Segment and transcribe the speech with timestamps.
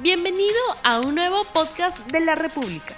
[0.00, 0.54] Bienvenido
[0.84, 2.94] a un nuevo podcast de la República.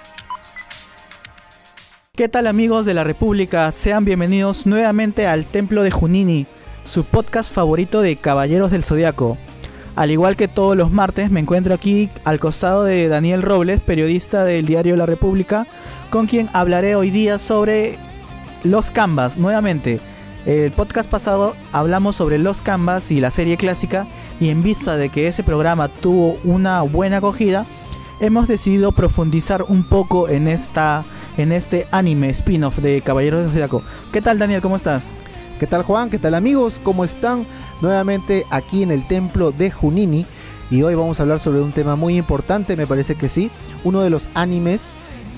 [2.14, 3.70] ¿Qué tal amigos de la República?
[3.72, 6.46] Sean bienvenidos nuevamente al Templo de Junini,
[6.84, 9.38] su podcast favorito de Caballeros del Zodiaco.
[9.96, 14.44] Al igual que todos los martes, me encuentro aquí al costado de Daniel Robles, periodista
[14.44, 15.66] del diario La República,
[16.10, 17.98] con quien hablaré hoy día sobre
[18.62, 20.00] los Canvas, nuevamente.
[20.46, 24.06] El podcast pasado hablamos sobre los Canvas y la serie clásica
[24.40, 27.66] y en vista de que ese programa tuvo una buena acogida,
[28.20, 31.04] hemos decidido profundizar un poco en esta
[31.36, 33.82] en este anime spin-off de Caballeros del Zodiaco.
[34.12, 34.62] ¿Qué tal Daniel?
[34.62, 35.04] ¿Cómo estás?
[35.58, 36.08] ¿Qué tal Juan?
[36.08, 36.80] ¿Qué tal amigos?
[36.82, 37.46] ¿Cómo están?
[37.82, 40.24] Nuevamente aquí en el templo de Junini
[40.70, 43.50] y hoy vamos a hablar sobre un tema muy importante, me parece que sí,
[43.84, 44.90] uno de los animes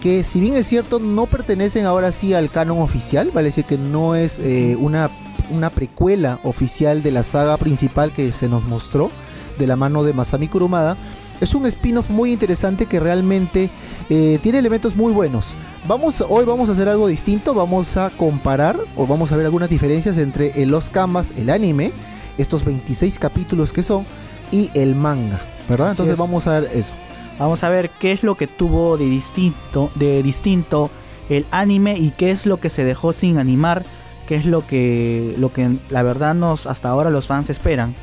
[0.03, 3.79] que si bien es cierto no pertenecen ahora sí al canon oficial, vale decir que
[3.79, 5.11] no es eh, una,
[5.49, 9.13] una precuela oficial de la saga principal que se nos mostró
[9.61, 10.97] de la mano de Masami Kurumada,
[11.41, 13.71] es un spin-off muy interesante que realmente
[14.11, 15.55] eh, tiene elementos muy buenos.
[15.87, 19.71] Vamos, hoy vamos a hacer algo distinto, vamos a comparar o vamos a ver algunas
[19.71, 21.93] diferencias entre el Los Canvas, el anime,
[22.39, 24.05] estos 26 capítulos que son,
[24.51, 25.91] y el manga, ¿verdad?
[25.91, 26.19] Así Entonces es.
[26.19, 26.93] vamos a ver eso.
[27.39, 30.91] Vamos a ver qué es lo que tuvo de distinto, de distinto
[31.29, 33.85] el anime y qué es lo que se dejó sin animar,
[34.27, 37.95] qué es lo que, lo que la verdad nos hasta ahora los fans esperan.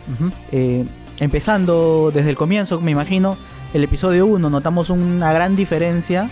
[0.52, 0.86] Eh,
[1.20, 3.38] empezando desde el comienzo, me imagino,
[3.74, 6.30] el episodio 1 notamos una gran diferencia.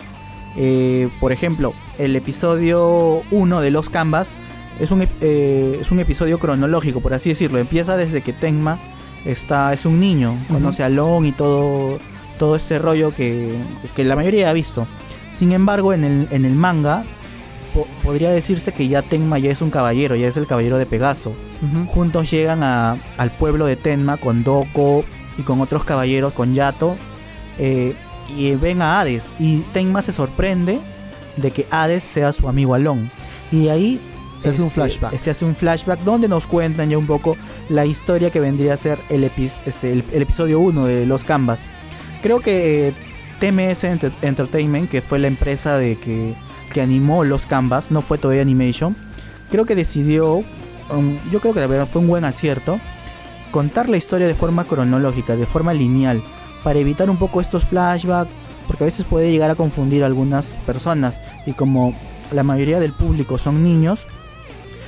[0.56, 4.34] Eh, por ejemplo, el episodio 1 de Los Canvas
[4.80, 7.60] es un, eh, es un episodio cronológico, por así decirlo.
[7.60, 8.80] Empieza desde que Tenma
[9.26, 12.00] está, es un niño, conoce a Long y todo,
[12.38, 13.52] todo este rollo que,
[13.96, 14.88] que la mayoría ha visto.
[15.32, 17.04] Sin embargo, en el, en el manga
[17.74, 20.86] po- podría decirse que ya Tenma ya es un caballero, ya es el caballero de
[20.86, 21.34] Pegaso.
[21.88, 25.04] Juntos llegan a- al pueblo de Tenma con Doko
[25.38, 26.96] y con otros caballeros, con Yato,
[27.60, 27.94] eh,
[28.36, 29.36] y ven a Hades.
[29.40, 30.80] Y Tenma se sorprende
[31.36, 33.10] de que Hades sea su amigo Alon.
[33.52, 34.02] Y ahí
[34.38, 35.18] Se hace un este, flashback.
[35.18, 37.38] Se hace un flashback donde nos cuentan ya un poco
[37.70, 41.24] la historia que vendría a ser el, epis- este, el, el episodio 1 de Los
[41.24, 41.64] Canvas.
[42.22, 42.94] Creo que
[43.40, 46.34] TMS Enter- Entertainment, que fue la empresa de que,
[46.74, 48.96] que animó Los Canvas, no fue Toei Animation,
[49.52, 50.44] creo que decidió,
[50.90, 52.80] um, yo creo que la verdad fue un buen acierto,
[53.52, 56.22] contar la historia de forma cronológica, de forma lineal,
[56.64, 58.32] para evitar un poco estos flashbacks,
[58.68, 61.96] porque a veces puede llegar a confundir a algunas personas, y como
[62.32, 64.02] la mayoría del público son niños,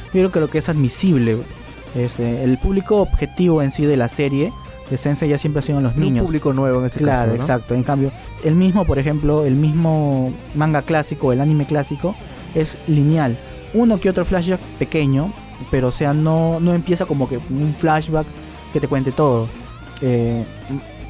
[0.07, 1.37] yo creo que lo que es admisible,
[1.95, 4.51] este, el público objetivo en sí de la serie
[4.89, 6.25] de Sensei ya siempre han sido los Y un niños.
[6.25, 7.29] público nuevo en este Claro, caso.
[7.29, 7.35] ¿no?
[7.35, 7.73] exacto.
[7.75, 8.11] En cambio,
[8.43, 12.15] el mismo, por ejemplo, el mismo manga clásico, el anime clásico,
[12.55, 13.37] es lineal.
[13.73, 15.31] Uno que otro flashback pequeño,
[15.69, 18.25] pero o sea, no, no empieza como que un flashback
[18.73, 19.47] que te cuente todo.
[20.01, 20.43] Eh,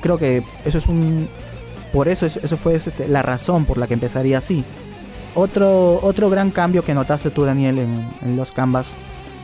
[0.01, 1.27] creo que eso es un...
[1.93, 4.63] Por eso, es- eso fue la razón por la que empezaría así.
[5.35, 8.89] Otro, otro gran cambio que notaste tú, Daniel, en, en los canvas.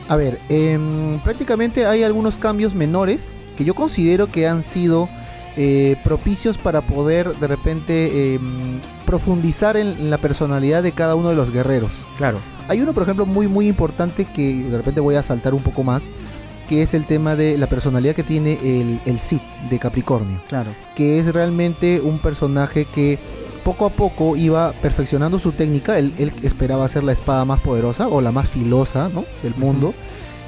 [0.08, 5.08] A ver, em, prácticamente hay algunos cambios menores que yo considero que han sido
[5.56, 11.30] eh, propicios para poder de repente em, profundizar en, en la personalidad de cada uno
[11.30, 11.92] de los guerreros.
[12.16, 12.38] Claro.
[12.68, 15.82] Hay uno, por ejemplo, muy muy importante que de repente voy a saltar un poco
[15.82, 16.02] más,
[16.68, 20.70] que es el tema de la personalidad que tiene el, el Sith de Capricornio, Claro.
[20.94, 23.18] que es realmente un personaje que
[23.64, 28.08] poco a poco iba perfeccionando su técnica, él, él esperaba ser la espada más poderosa
[28.08, 29.24] o la más filosa ¿no?
[29.42, 29.94] del mundo.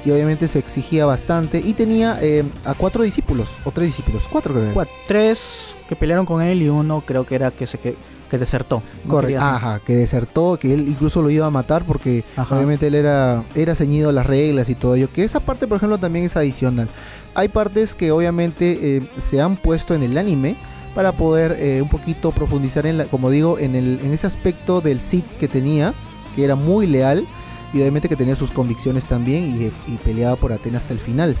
[0.09, 1.61] Y obviamente se exigía bastante.
[1.63, 4.73] Y tenía eh, a cuatro discípulos, o tres discípulos, cuatro creo.
[4.73, 7.95] Cuatro- tres que pelearon con él y uno creo que era que se que,
[8.29, 8.81] que desertó.
[9.05, 9.41] No Correcto.
[9.41, 12.55] Ajá, que desertó, que él incluso lo iba a matar porque Ajá.
[12.55, 15.09] obviamente él era, era ceñido a las reglas y todo ello.
[15.13, 16.87] Que esa parte, por ejemplo, también es adicional.
[17.35, 20.55] Hay partes que obviamente eh, se han puesto en el anime
[20.95, 24.81] para poder eh, un poquito profundizar en la, como digo, en, el, en ese aspecto
[24.81, 25.93] del Sith que tenía,
[26.35, 27.25] que era muy leal
[27.73, 31.37] y obviamente que tenía sus convicciones también y, peleaba por Atena hasta el final.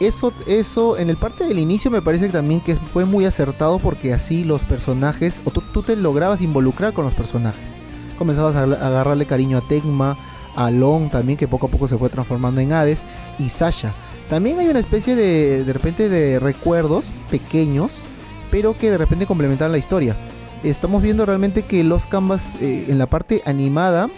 [0.00, 4.12] Eso, eso en el parte del inicio me parece también que fue muy acertado porque
[4.12, 7.70] así los personajes, o tú, te lograbas involucrar con los personajes.
[8.16, 10.16] Comenzabas a, agarrarle cariño a Tecma,
[10.54, 13.04] a Long también, que poco a poco se fue transformando en Hades,
[13.38, 13.92] y Sasha.
[14.28, 18.02] También hay una especie de, de repente, de recuerdos pequeños,
[18.50, 20.16] pero que de repente complementaban la historia.
[20.62, 24.10] Estamos viendo realmente que los canvas eh, en la parte animada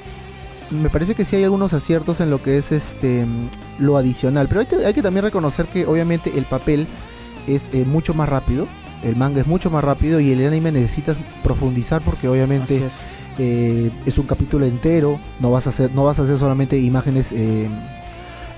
[0.70, 3.26] me parece que sí hay algunos aciertos en lo que es este
[3.78, 4.48] lo adicional.
[4.48, 6.86] Pero hay que, hay que también reconocer que obviamente el papel
[7.46, 8.66] es eh, mucho más rápido.
[9.02, 12.92] El manga es mucho más rápido y el anime necesitas profundizar porque obviamente es.
[13.38, 15.18] eh, es un capítulo entero.
[15.40, 17.68] No vas a hacer, no vas a hacer solamente imágenes eh,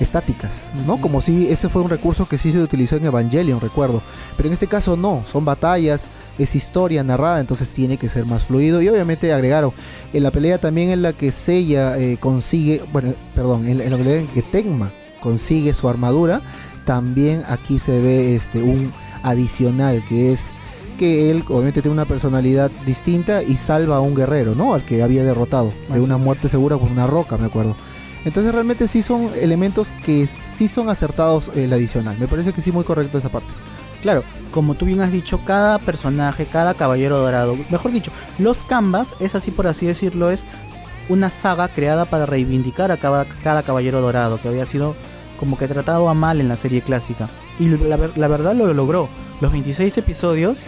[0.03, 1.01] estáticas, ¿no?
[1.01, 4.03] Como si ese fue un recurso que sí se utilizó en Evangelion, recuerdo.
[4.37, 6.07] Pero en este caso no, son batallas,
[6.39, 8.83] es historia narrada, entonces tiene que ser más fluido.
[8.83, 9.73] Y obviamente agregaron
[10.13, 14.21] en la pelea también en la que Seiya eh, consigue, bueno, perdón, en, la pelea
[14.21, 16.43] en que Tenma consigue su armadura,
[16.85, 20.53] también aquí se ve este un adicional que es
[20.99, 24.75] que él obviamente tiene una personalidad distinta y salva a un guerrero, ¿no?
[24.75, 27.77] Al que había derrotado de una muerte segura con una roca, me acuerdo.
[28.25, 32.17] Entonces realmente sí son elementos que sí son acertados el adicional.
[32.19, 33.49] Me parece que sí muy correcto esa parte.
[34.01, 39.15] Claro, como tú bien has dicho, cada personaje, cada caballero dorado, mejor dicho, los Canvas,
[39.21, 40.45] es así por así decirlo, es
[41.09, 44.97] una saga creada para reivindicar a cada, cada caballero dorado, que había sido
[45.39, 47.29] como que tratado a mal en la serie clásica.
[47.59, 49.09] Y la, la verdad lo logró.
[49.41, 50.61] Los 26 episodios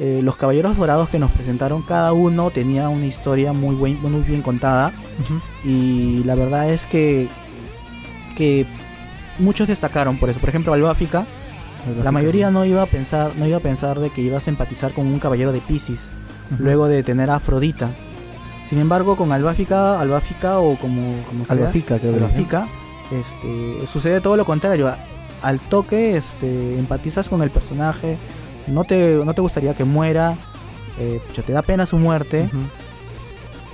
[0.00, 4.42] eh, los Caballeros Dorados que nos presentaron, cada uno tenía una historia muy, muy bien
[4.42, 4.92] contada.
[5.64, 7.28] Y la verdad es que,
[8.36, 8.66] que
[9.38, 10.38] muchos destacaron por eso.
[10.38, 11.26] Por ejemplo, Albáfica,
[12.02, 14.92] la mayoría no iba a pensar, no iba a pensar de que ibas a empatizar
[14.92, 16.10] con un caballero de Pisces,
[16.58, 17.90] luego de tener a Afrodita.
[18.68, 22.68] Sin embargo, con Albáfica, Albáfica o como, como Albafica, creo Albafica,
[23.10, 24.92] este, sucede todo lo contrario.
[25.40, 28.18] Al toque, este, empatizas con el personaje,
[28.68, 30.36] no te, no te gustaría que muera,
[30.98, 32.48] eh, te da pena su muerte,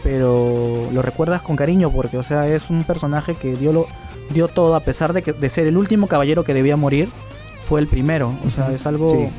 [0.02, 3.86] pero lo recuerdas con cariño porque, o sea, es un personaje que dio, lo,
[4.30, 7.08] dio todo, a pesar de, que, de ser el último caballero que debía morir,
[7.60, 8.34] fue el primero.
[8.46, 9.30] O sea, es algo,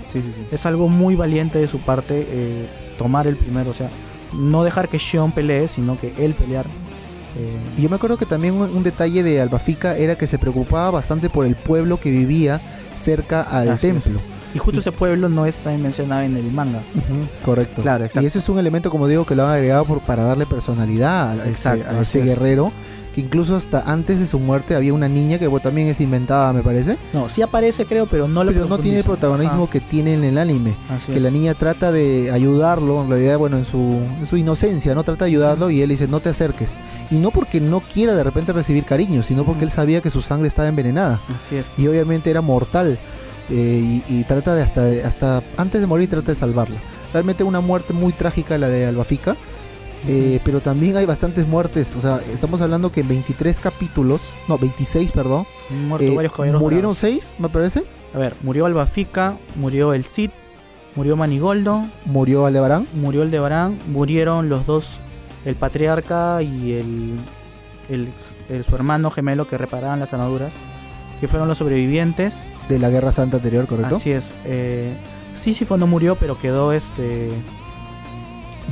[0.51, 2.67] es algo muy valiente de su parte eh,
[2.97, 3.89] tomar el primero, o sea,
[4.33, 6.65] no dejar que Shion pelee, sino que él pelear.
[7.37, 7.57] Eh.
[7.77, 11.29] Y yo me acuerdo que también un, detalle de Albafica era que se preocupaba bastante
[11.29, 12.61] por el pueblo que vivía
[12.95, 14.19] cerca al templo.
[14.55, 16.81] Y justo ese pueblo no está mencionado en el manga.
[17.43, 17.81] correcto.
[17.81, 20.45] Claro, Y ese es un elemento, como digo, que lo han agregado por, para darle
[20.45, 21.45] personalidad a,
[22.01, 22.71] ese, guerrero.
[23.13, 26.61] Que incluso hasta antes de su muerte había una niña que también es inventada, me
[26.61, 26.97] parece.
[27.13, 30.23] No, sí aparece, creo, pero no lo Pero no tiene el protagonismo que tiene en
[30.23, 30.75] el anime.
[31.05, 35.03] que la niña trata de ayudarlo, en realidad, bueno, en su, su inocencia, ¿no?
[35.03, 36.75] Trata de ayudarlo y él dice, no te acerques.
[37.09, 40.21] Y no porque no quiera de repente recibir cariño, sino porque él sabía que su
[40.21, 41.21] sangre estaba envenenada.
[41.35, 41.73] Así es.
[41.77, 42.99] Y obviamente era mortal.
[43.49, 46.77] Eh, y, trata de hasta, hasta antes de morir trata de salvarla.
[47.13, 49.35] Realmente una muerte muy trágica la de Albafica.
[50.07, 54.55] Eh, pero también hay bastantes muertes, o sea, estamos hablando que en 23 capítulos, no,
[54.59, 55.47] 26, perdón,
[55.99, 57.85] eh, murieron 6, me parece.
[58.13, 60.29] A ver, murió Albafica, murió el Cid,
[60.95, 64.91] murió Manigoldo, murió Aldebarán, murió Aldebarán, murieron los dos,
[65.43, 67.15] el patriarca y el,
[67.89, 70.51] el, su hermano gemelo que reparaban las armaduras,
[71.19, 73.97] que fueron los sobrevivientes de la Guerra Santa anterior, ¿correcto?
[73.97, 74.31] Así es.
[74.45, 74.93] Eh,
[75.33, 77.29] Sísifo no murió, pero quedó este...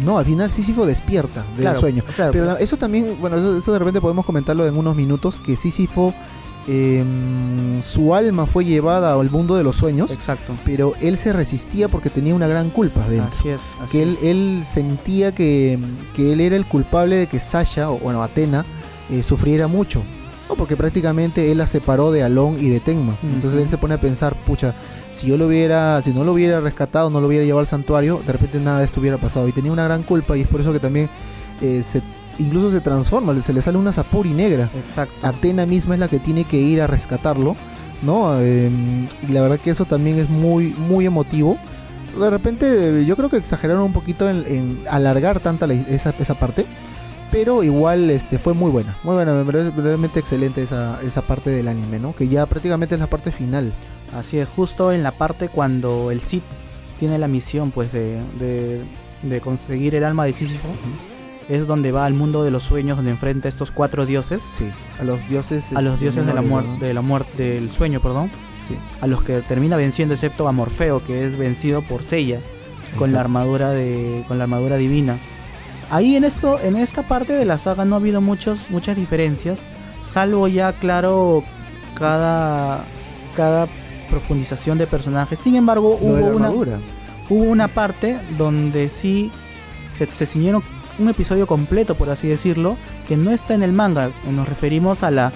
[0.04, 2.04] No, al final Sísifo despierta del sueño.
[2.31, 6.16] pero eso también, bueno, eso, de repente podemos comentarlo en unos minutos, que Sísifo,
[6.68, 10.12] em, su alma fue llevada al mundo de los sueños.
[10.12, 10.56] Exacto.
[10.66, 13.38] Pero él se resistía porque tenía una gran culpa dentro.
[13.38, 13.62] Así es.
[13.92, 15.78] que él, él, sentía que,
[16.16, 18.66] que, él era el culpable de que Sasha, o bueno, Atena,
[19.12, 20.01] eh, sufriera mucho
[20.55, 23.17] porque prácticamente él la separó de Alon y de Tenma.
[23.23, 24.73] Entonces él se pone a pensar, pucha,
[25.13, 28.21] si yo lo hubiera, si no lo hubiera rescatado, no lo hubiera llevado al santuario,
[28.25, 29.47] de repente nada de esto hubiera pasado.
[29.47, 31.09] Y tenía una gran culpa y es por eso que también
[31.61, 32.01] eh, se,
[32.39, 34.69] incluso se transforma, se le sale una sapuri negra.
[34.75, 35.15] Exacto.
[35.25, 37.56] Atena misma es la que tiene que ir a rescatarlo,
[38.01, 38.39] ¿no?
[38.39, 41.57] Em, y la verdad que eso también es muy, muy emotivo.
[42.19, 46.66] De repente yo creo que exageraron un poquito en, alargar tanta esa, esa parte
[47.33, 51.49] pero igual este fue muy buena, muy buena, me parece realmente excelente esa, esa parte
[51.49, 52.16] del anime, ¿no?
[52.16, 53.73] Que ya prácticamente es la parte final.
[54.16, 56.44] Así es, justo en la parte cuando el Sith
[56.99, 58.19] tiene la misión pues de,
[59.23, 60.68] de, conseguir el alma de Sísifo.
[61.49, 64.44] Es donde va al mundo de los sueños, donde enfrenta a estos cuatro dioses.
[64.54, 65.73] Sí, a los dioses.
[65.73, 68.30] A los dioses de la, muerte de la muerte, del sueño, perdón.
[68.68, 68.75] Sí.
[69.02, 72.40] A los que termina venciendo, excepto a Morfeo, que es vencido por Seiya,
[72.95, 75.18] con la armadura de, con la armadura divina.
[75.94, 79.62] Ahí en esto, en esta parte de la saga no ha habido muchos, muchas diferencias,
[80.04, 81.44] salvo ya claro
[81.94, 82.83] cada,
[83.35, 83.68] cada
[84.09, 85.38] profundización de personajes.
[85.38, 89.31] Sin embargo, hubo una, hubo una parte donde sí
[89.95, 90.64] se, se ciñeron
[90.97, 92.76] un episodio completo, por así decirlo,
[93.07, 94.09] que no está en el manga.
[94.28, 95.31] Nos referimos a la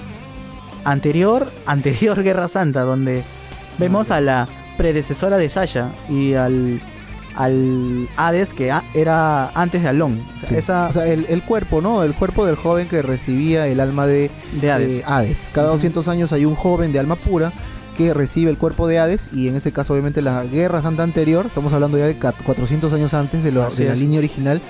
[0.85, 3.23] anterior, anterior Guerra Santa, donde
[3.77, 6.81] vemos a la predecesora de Sasha y al
[7.37, 10.19] al Hades que era antes de Alon.
[10.57, 12.03] O sea, el, cuerpo, ¿no?
[12.03, 14.31] El cuerpo del joven que recibía el alma de,
[15.05, 15.51] Hades.
[15.53, 17.53] Cada 200 años hay un joven de alma pura
[17.95, 21.47] que recibe el cuerpo de Hades y en ese caso obviamente la guerra santa anterior,
[21.47, 24.61] estamos hablando ya de 400 años antes de, de la línea original,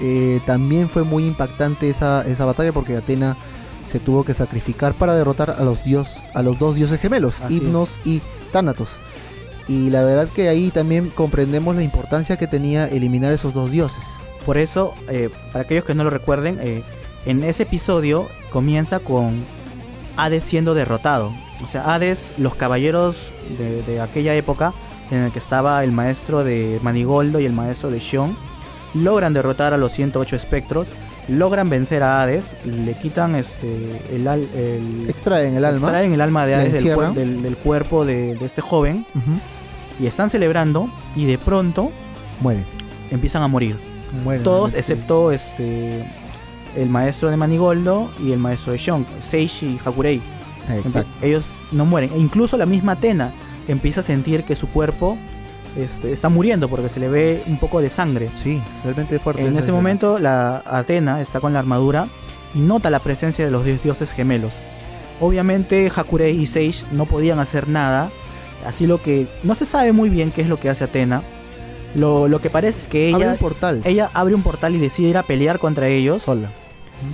[0.00, 3.36] eh, también fue muy impactante esa, esa batalla porque Atena
[3.84, 7.56] se tuvo que sacrificar para derrotar a los, dios, a los dos dioses gemelos, Así
[7.56, 8.20] Hipnos y
[8.52, 8.98] Thanatos.
[9.68, 14.04] Y la verdad que ahí también comprendemos la importancia que tenía eliminar esos dos dioses.
[14.44, 16.82] Por eso, eh, para aquellos que no lo recuerden, eh,
[17.24, 19.44] en ese episodio comienza con
[20.16, 21.32] Hades siendo derrotado.
[21.64, 24.72] O sea, Hades, los caballeros de, de aquella época,
[25.10, 28.36] en el que estaba el maestro de Manigoldo y el maestro de Shion,
[28.94, 30.88] logran derrotar a los 108 espectros,
[31.28, 35.78] logran vencer a Hades, le quitan este el, al- el- Extraen el alma.
[35.88, 36.72] extraen el alma de Hades
[37.14, 39.04] del, del- del cuerpo de, de este joven.
[40.00, 41.90] Y están celebrando y de pronto
[42.40, 42.64] Mueren.
[43.10, 43.76] empiezan a morir.
[44.24, 44.42] Mueren.
[44.44, 44.78] Todos Sí.
[44.78, 46.04] excepto este
[46.76, 50.20] el maestro de Manigoldo y el maestro de Shion, Seishi y Hakurei.
[50.68, 51.08] Exacto.
[51.22, 52.10] Ellos no mueren.
[52.14, 53.32] E incluso la misma Atena
[53.68, 55.16] empieza a sentir que su cuerpo
[55.76, 58.30] este, está muriendo porque se le ve un poco de sangre.
[58.34, 59.42] Sí, realmente fuerte.
[59.42, 59.76] En ese escena.
[59.76, 62.08] momento la Atena está con la armadura
[62.54, 64.54] y nota la presencia de los dios- dioses gemelos.
[65.20, 68.10] Obviamente Hakurei y Seish no podían hacer nada,
[68.64, 71.22] así lo que no se sabe muy bien qué es lo que hace Atena.
[71.94, 73.80] Lo, lo que parece es que Abre ella, un portal.
[73.84, 76.22] ella abre un portal y decide ir a pelear contra ellos.
[76.22, 76.50] sola.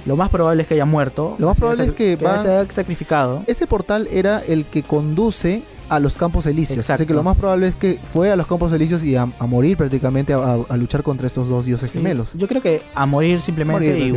[0.07, 1.35] Lo más probable es que haya muerto.
[1.39, 3.43] Lo más probable es que va- se haya sacrificado.
[3.49, 6.89] Ese portal era el que conduce a los campos elíseos.
[6.89, 9.47] Así que lo más probable es que fue a los campos elíseos y a, a
[9.47, 12.31] morir prácticamente, a, a- a luchar contra estos dos dioses Sí, gemelos.
[12.35, 14.15] Yo creo que a morir simplemente Morir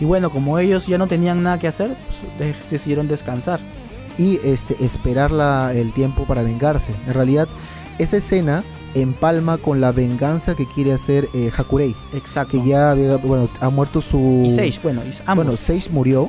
[0.00, 3.60] y- y, bueno, como ellos ya no tenían nada que hacer, pues, de- decidieron descansar.
[4.22, 6.94] Y este, esperar la- el tiempo para vengarse.
[7.06, 7.48] En realidad,
[7.98, 8.62] esa escena
[8.94, 11.96] empalma con la venganza que quiere hacer eh, Hakurei.
[12.14, 12.52] Exacto.
[12.60, 14.42] Que ya había- bueno, ha muerto su...
[14.46, 15.44] y Sage, bueno, y ambos.
[15.46, 16.28] Bueno, Sage murió.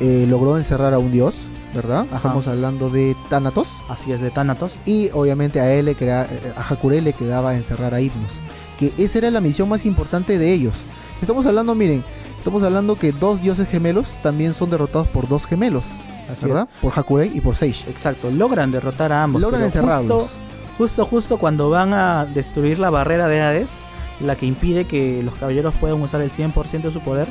[0.00, 1.34] eh, logró encerrar a un dios,
[1.74, 2.00] ¿verdad?
[2.10, 2.16] Ajá.
[2.16, 3.68] Estamos hablando de Thanatos.
[3.88, 4.78] Así es, de Thanatos.
[4.84, 8.34] Y obviamente a él le queda, a Hakurei le quedaba encerrar a Hypnos.
[8.78, 10.74] Que esa era la misión más importante de ellos.
[11.22, 12.04] Estamos hablando, miren,
[12.38, 15.84] estamos hablando que dos dioses gemelos también son derrotados por dos gemelos,
[16.32, 16.68] Así ¿verdad?
[16.82, 17.88] Por Hakurei y por Sage.
[17.90, 19.40] Exacto, logran derrotar a ambos.
[19.42, 20.22] Logran encerrarlos.
[20.22, 20.38] Justo,
[20.78, 23.72] justo, justo cuando van a destruir la barrera de Hades,
[24.20, 27.28] la que impide que los caballeros puedan usar el 100% de su poder,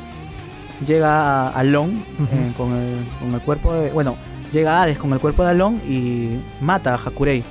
[0.86, 2.24] llega a Alon Ujú.
[2.34, 3.90] eh, con, el, con el cuerpo de...
[3.90, 4.16] Bueno,
[4.52, 7.42] llega Hades con el cuerpo de Alon y mata a Hakurei.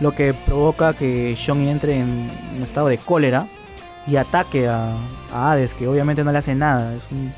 [0.00, 3.46] Lo que provoca que Shon entre en un estado de cólera
[4.06, 4.94] y ataque a,
[5.32, 6.94] a Hades, que obviamente no le hace nada.
[6.94, 7.32] Es un-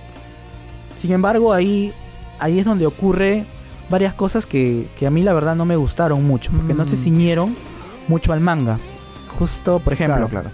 [0.96, 1.92] Sin embargo, ahí,
[2.42, 3.44] ahí es donde ocurre
[3.90, 6.96] varias cosas que, que a mí la verdad no me gustaron mucho, porque no se
[6.96, 6.98] Mm.
[6.98, 7.56] ciñeron
[8.08, 8.78] mucho al manga.
[9.38, 10.50] Justo, por ejemplo, claro.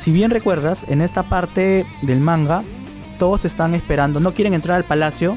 [0.00, 2.62] si bien recuerdas, en esta parte del manga,
[3.18, 5.36] todos están esperando, no quieren entrar al palacio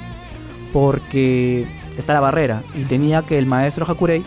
[0.74, 1.68] porque
[1.98, 4.24] está la barrera y tenía que el maestro Hakurei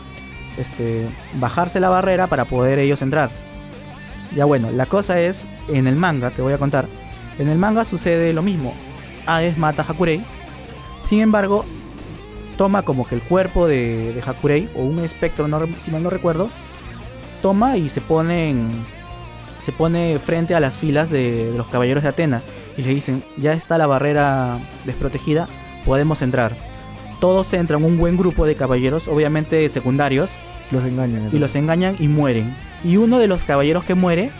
[0.58, 1.08] este,
[1.40, 3.30] bajarse la barrera para poder ellos entrar.
[4.34, 6.86] Ya bueno, la cosa es, en el manga, te voy a contar,
[7.38, 8.74] en el manga sucede lo mismo.
[9.26, 10.22] Hades mata a Hakurei,
[11.08, 11.64] sin embargo,
[12.56, 16.10] toma como que el cuerpo de, de Hakurei, o un espectro, no, si mal no
[16.10, 16.48] recuerdo,
[17.42, 18.84] toma y se pone en-
[19.60, 22.42] se pone frente a las filas de, de los caballeros de Atena
[22.76, 25.48] y le dicen, ya está la barrera desprotegida,
[25.86, 26.54] podemos entrar.
[27.18, 30.28] Todos entran, un buen grupo de caballeros, obviamente secundarios,
[30.70, 31.30] Los engañan.
[31.32, 32.54] y los engañan y mueren.
[32.82, 34.30] Y uno de los caballeros que muere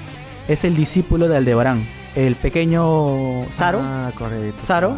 [0.47, 3.80] es el discípulo de Aldebarán, el pequeño Saro.
[3.83, 4.61] Ah, correcto.
[4.62, 4.94] Saro.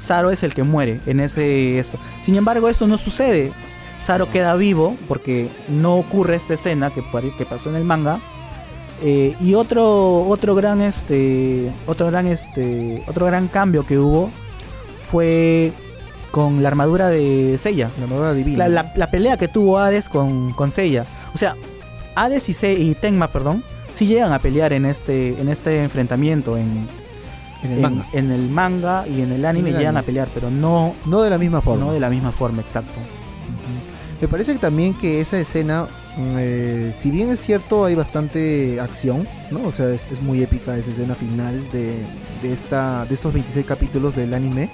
[0.00, 1.98] Saro es el que muere en ese esto.
[2.22, 3.52] Sin embargo, esto no sucede.
[4.00, 7.02] Saro queda vivo porque no ocurre esta escena que,
[7.36, 8.18] que pasó en el manga.
[9.02, 14.30] Eh, y otro otro gran este otro gran este otro gran cambio que hubo
[15.02, 15.72] fue
[16.30, 17.90] con la armadura de Seiya.
[17.98, 18.68] La armadura divina.
[18.68, 21.04] La, la- la pelea que tuvo Hades con, con Seiya.
[21.34, 21.56] O sea,
[22.14, 26.56] Hades y, Se- y Tenma, perdón, sí llegan a pelear en este, en este enfrentamiento.
[26.56, 26.86] En,
[27.62, 28.06] en el en- manga.
[28.12, 30.00] en el manga y en el anime En el llegan anime.
[30.00, 31.84] a pelear, pero no, No de la misma forma.
[31.86, 32.94] no de la misma forma, exacto.
[34.20, 35.84] Me parece que también que esa escena,
[36.16, 39.62] mm, eh, si bien es cierto, hay bastante acción, ¿no?
[39.66, 41.96] O sea, es, es muy épica esa escena final de,
[42.42, 44.70] de, esta, de estos 26 capítulos del anime.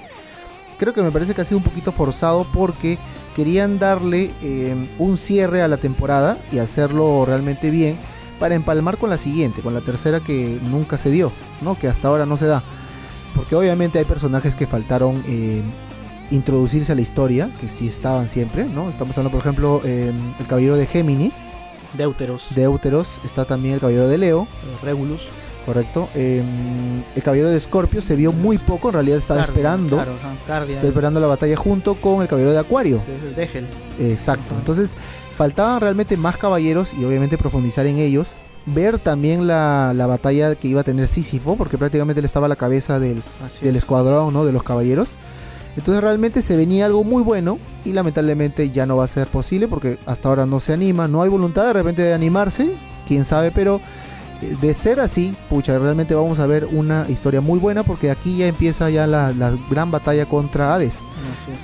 [0.77, 2.97] Creo que me parece que ha sido un poquito forzado porque
[3.37, 7.97] querían darle eh, un cierre a la temporada y hacerlo realmente bien
[8.39, 11.77] para empalmar con la siguiente, con la tercera que nunca se dio, ¿no?
[11.77, 12.63] Que hasta ahora no se da.
[13.35, 15.61] Porque obviamente hay personajes que faltaron eh,
[16.31, 18.89] introducirse a la historia, que sí estaban siempre, ¿no?
[18.89, 21.49] Estamos hablando, por ejemplo, eh, el caballero de Géminis,
[21.93, 25.21] Deuteros, de Euteros, está también el caballero de Leo, eh, Regulus.
[25.65, 26.09] correcto.
[26.15, 26.43] Eh,
[27.15, 30.13] el caballero de Escorpio se vio muy poco, en realidad estaba Cardia, esperando, claro,
[30.45, 33.01] Cardia, está esperando la batalla junto con el caballero de Acuario.
[33.35, 33.67] Degel.
[33.99, 34.47] Exacto.
[34.51, 34.59] Ajá.
[34.59, 34.95] Entonces,
[35.37, 38.37] faltaban realmente más caballeros y obviamente profundizar en ellos.
[38.65, 42.49] Ver también la, la batalla que iba a tener Sísifo, porque prácticamente él estaba a
[42.49, 43.21] la cabeza del,
[43.61, 44.45] escuadrón, ¿no?
[44.45, 45.11] De los caballeros.
[45.77, 49.67] Entonces realmente se venía algo muy bueno y lamentablemente ya no va a ser posible
[49.67, 52.71] porque hasta ahora no se anima, no hay voluntad de repente de animarse,
[53.07, 53.79] quién sabe, pero
[54.41, 58.47] de ser así, pucha, realmente vamos a ver una historia muy buena porque aquí ya
[58.47, 61.03] empieza ya la, la gran batalla contra Hades.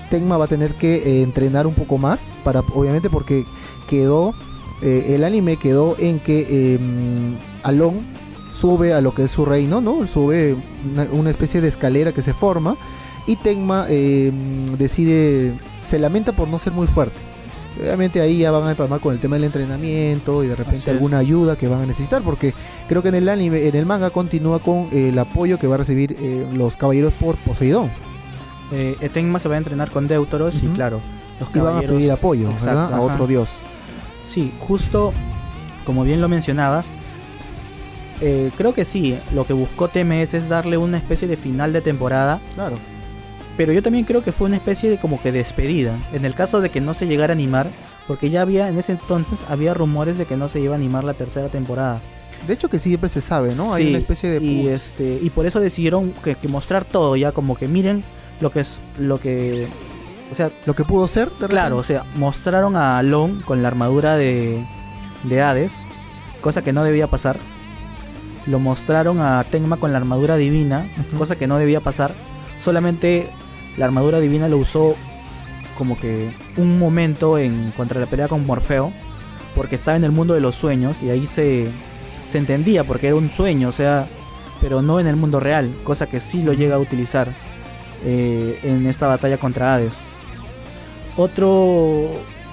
[0.10, 3.46] Tenma va a tener que eh, entrenar un poco más para obviamente porque
[3.88, 4.34] quedó
[4.82, 6.80] eh, el anime quedó en que eh,
[7.64, 8.02] Alon
[8.52, 10.08] sube a lo que es su reino, ¿no?
[10.08, 10.56] Sube
[10.92, 12.76] una, una especie de escalera que se forma
[13.26, 14.32] y Tenma eh,
[14.78, 17.33] decide se lamenta por no ser muy fuerte.
[17.80, 21.18] Obviamente ahí ya van a empalmar con el tema del entrenamiento y de repente alguna
[21.18, 22.54] ayuda que van a necesitar porque
[22.88, 25.76] creo que en el anime, en el manga continúa con eh, el apoyo que va
[25.76, 27.90] a recibir eh, los caballeros por Poseidón.
[28.72, 31.00] Eh, Etenma se va a entrenar con Deuteros y claro,
[31.40, 32.94] los Y van a caballeros- pedir apoyo, Exacto, ¿verdad?
[32.94, 33.50] A otro dios.
[34.28, 35.12] Sí, justo
[35.86, 36.86] como bien lo mencionabas,
[38.22, 41.82] eh, creo que sí, lo que buscó TMS es darle una especie de final de
[41.82, 42.78] temporada, Claro.
[43.58, 46.62] Pero yo también creo que fue una especie de como que despedida, en el caso
[46.62, 47.70] de que no se llegara a animar,
[48.08, 51.04] porque ya había en ese entonces había rumores de que no se iba a animar
[51.04, 52.02] la tercera temporada.
[52.48, 53.74] De hecho que siempre se sabe, ¿no?
[53.74, 54.44] Hay una especie de...
[54.44, 58.04] y este y por eso decidieron que, que mostrar todo ya como que miren
[58.42, 59.70] lo que es lo que
[60.34, 63.68] o sea Lo que pudo ser, de Claro, o sea, mostraron a Alon con la
[63.68, 64.66] armadura de,
[65.24, 65.84] de Hades,
[66.42, 67.38] cosa que no debía pasar.
[68.48, 70.88] Lo mostraron a Tenma con la armadura divina,
[71.20, 72.16] cosa que no debía pasar.
[72.60, 73.30] Solamente
[73.78, 74.96] la armadura divina lo usó
[75.78, 78.92] como que un momento en contra la pelea con Morfeo,
[79.56, 81.68] porque estaba en el mundo de los sueños y ahí se,
[82.28, 84.08] se entendía porque era un sueño, o sea,
[84.62, 87.30] pero no en el mundo real, cosa que sí lo llega a utilizar
[88.06, 89.98] eh, en esta batalla contra Hades.
[91.16, 92.10] Otro,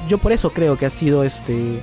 [0.09, 1.81] yo por eso creo que ha sido este,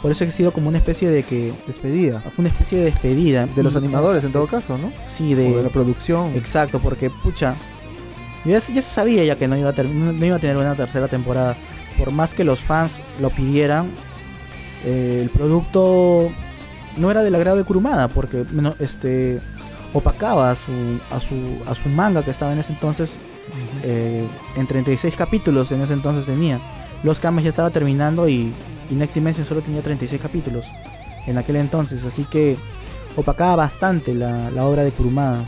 [0.00, 2.22] por eso ha sido como una especie de que, Despedida.
[2.38, 4.90] una especie de despedida De los Y- animadores en todo caso, ¿no?
[5.06, 6.34] Sí, O de la de, producción.
[6.34, 7.56] exacto, porque pucha,
[8.44, 10.74] ya, se- ya se sabía ya que no iba a no, iba a tener una
[10.74, 11.56] tercera temporada,
[11.98, 13.90] por más que los fans lo pidieran,
[14.84, 16.30] eh, el producto
[16.96, 19.40] no era del agrado de Kurumada, porque no, este
[19.94, 20.72] opacaba a su,
[21.10, 21.34] a su
[21.70, 23.16] a su manga que estaba en ese entonces
[23.82, 26.60] eh, en 36 capítulos en ese entonces tenía.
[27.02, 28.52] Los Kames ya estaba terminando y,
[28.90, 30.66] y Next Dimension solo tenía 36 capítulos
[31.26, 32.56] en aquel entonces, así que
[33.16, 35.44] opacaba bastante la, la obra de Kurumada.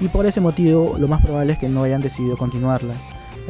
[0.00, 2.94] Y por ese motivo lo más probable es que no hayan decidido continuarla.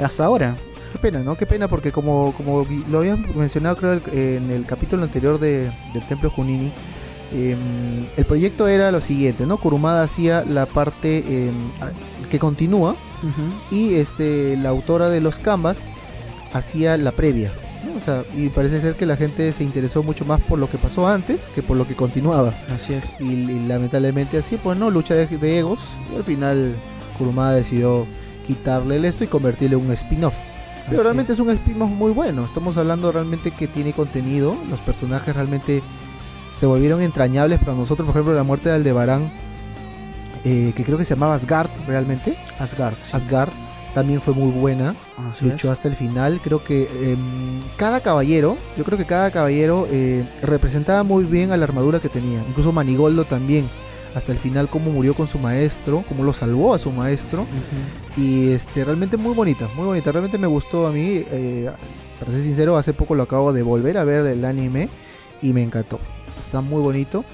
[0.02, 0.57] Hasta ahora.
[0.92, 1.37] Qué pena, ¿no?
[1.37, 6.07] Qué pena porque como, como lo habían mencionado creo en el capítulo anterior de, del
[6.09, 6.72] Templo Junini,
[7.33, 9.57] em, el proyecto era lo siguiente, ¿no?
[9.57, 11.54] Kurumada hacía la parte em,
[12.30, 12.94] que continúa
[13.70, 15.88] y este la autora de los canvas
[16.52, 17.50] hacía la previa.
[17.84, 17.96] ¿No?
[17.96, 20.78] O sea, y parece ser que la gente se interesó mucho más por lo que
[20.78, 22.54] pasó antes que por lo que continuaba.
[22.74, 23.04] Así es.
[23.20, 25.80] Y, y lamentablemente así, pues no, lucha de, de egos.
[26.12, 26.74] Y al final
[27.18, 28.06] Kurumada decidió
[28.46, 30.34] quitarle el esto y convertirle en un spin-off.
[30.86, 32.44] Pero Así realmente es un spin-off muy bueno.
[32.44, 34.56] Estamos hablando realmente que tiene contenido.
[34.68, 35.82] Los personajes realmente
[36.52, 38.06] se volvieron entrañables para nosotros.
[38.06, 39.30] Por ejemplo, la muerte de Aldebarán,
[40.44, 42.36] eh, que creo que se llamaba Asgard realmente.
[42.58, 42.94] Asgard.
[43.02, 43.10] sí.
[43.12, 43.50] Asgard
[43.94, 44.94] también fue muy buena.
[45.16, 45.72] Así Luchó es.
[45.78, 46.40] hasta el final.
[46.42, 51.57] Creo que em, cada caballero, yo creo que cada caballero eh, representaba muy bien a
[51.57, 52.42] la armadura que tenía.
[52.48, 53.68] Incluso Manigoldo también.
[54.14, 57.46] Hasta el final, cómo murió con su maestro, cómo lo salvó a su maestro.
[58.16, 60.12] Y este, realmente muy bonita, muy bonita.
[60.12, 61.24] Realmente me gustó a mí.
[61.30, 61.68] eh,
[62.20, 64.88] para ser sincero, hace poco lo acabo de volver a ver el anime
[65.42, 65.98] y me encantó.
[66.38, 67.24] Está muy bonito.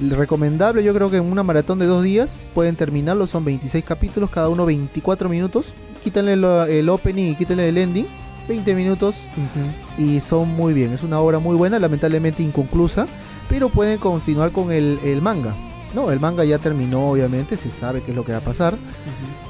[0.00, 3.26] Recomendable, yo creo que en una maratón de dos días pueden terminarlo.
[3.26, 5.74] Son 26 capítulos, cada uno 24 minutos.
[6.02, 8.06] Quítenle lo- el opening y quítenle el ending.
[8.48, 9.16] 20 minutos
[9.96, 10.92] y son muy bien.
[10.92, 13.06] Es una obra muy buena, lamentablemente inconclusa,
[13.48, 15.54] pero pueden continuar con el, el manga.
[15.94, 18.74] No, el manga ya terminó, obviamente, se sabe qué es lo que va a pasar.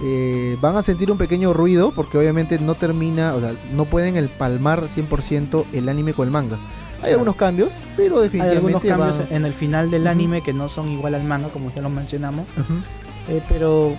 [0.05, 4.29] Eh, van a sentir un pequeño ruido porque obviamente no termina, o sea, no pueden
[4.37, 6.57] palmar 100% el anime con el manga.
[6.57, 7.13] Hay Claro.
[7.15, 10.69] algunos cambios, pero Hay definitivamente algunos cambios van- en el final del anime que no
[10.69, 12.51] son igual al manga, como ya lo mencionamos.
[13.29, 13.97] Eh, pero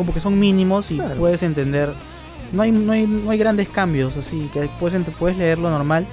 [0.00, 1.16] como que son mínimos y Claro.
[1.16, 1.92] puedes entender.
[2.52, 6.06] No hay, no, hay, no hay grandes cambios, así que puedes, puedes leerlo normal.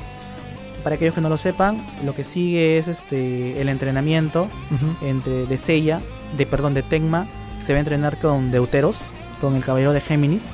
[0.84, 5.06] Para aquellos que no lo sepan, lo que sigue es este el entrenamiento Ujú.
[5.06, 6.02] entre de Seiya,
[6.38, 7.28] de perdón, de Tenma,
[7.66, 9.00] se va a entrenar con Deuteros,
[9.42, 10.48] con el caballero de Géminis.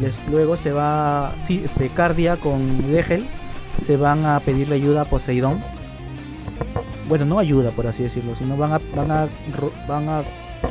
[0.00, 3.26] Les- luego se va sí, este Cardia con Degel,
[3.80, 5.60] se van a pedirle ayuda a Poseidón.
[7.08, 9.28] Bueno, no ayuda por así decirlo, sino van a van a
[9.88, 10.22] van a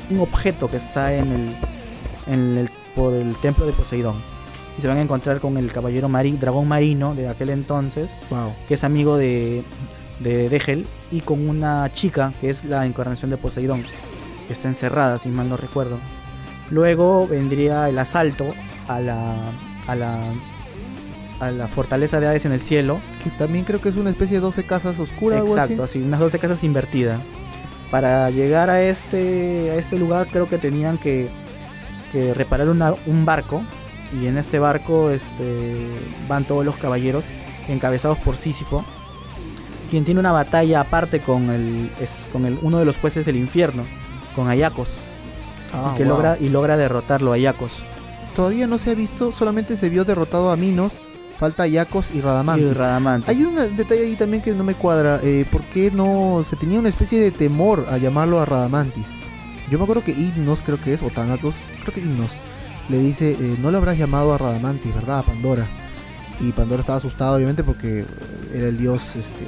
[0.09, 1.55] un objeto que está en el
[2.27, 4.15] en el por el templo de Poseidón.
[4.77, 8.53] Y se van a encontrar con el caballero mari- dragón marino de aquel entonces, Wow.
[8.67, 9.63] que es amigo de
[10.19, 13.83] de Degel y con una chica que es la encarnación de Poseidón,
[14.47, 15.97] que está encerrada, si mal no recuerdo.
[16.69, 18.45] Luego vendría el asalto
[18.87, 19.35] a la,
[19.87, 20.21] a la,
[21.39, 22.99] a la fortaleza de Hades en el cielo.
[23.23, 25.39] Que también creo que es una especie de 12 casas oscuras.
[25.41, 25.97] algo Exacto, así.
[25.99, 27.19] así, unas 12 casas invertidas.
[27.91, 31.29] Para llegar a este, a este lugar creo que tenían que,
[32.11, 33.61] que reparar una- un barco.
[34.19, 35.87] Y en este barco este,
[36.27, 37.23] van todos los caballeros
[37.67, 38.83] encabezados por Sísifo.
[39.89, 43.35] Quien tiene una batalla aparte con, el, es, con el, uno de los jueces del
[43.35, 43.83] infierno,
[44.35, 44.99] con Ayacos.
[45.73, 46.13] Ah, y, que wow.
[46.13, 47.83] logra, y logra derrotarlo a Ayacos.
[48.35, 51.07] Todavía no se ha visto, solamente se vio derrotado a Minos,
[51.41, 52.69] falta Yacos y Radamantis.
[52.69, 53.27] Y Radamantis.
[53.27, 55.19] Hay un detalle ahí también que no me cuadra.
[55.23, 59.07] Eh, ¿Por qué no se tenía una especie de temor a llamarlo a Radamantis?
[59.71, 62.29] Yo me acuerdo que Himnos, creo que es, o Thanatos, creo que Himnos,
[62.89, 65.19] le dice, eh, no lo habrás llamado a Radamantis, ¿verdad?
[65.19, 65.67] A Pandora.
[66.39, 68.05] Y Pandora estaba asustado, obviamente, porque eh,
[68.53, 69.45] era el dios, este,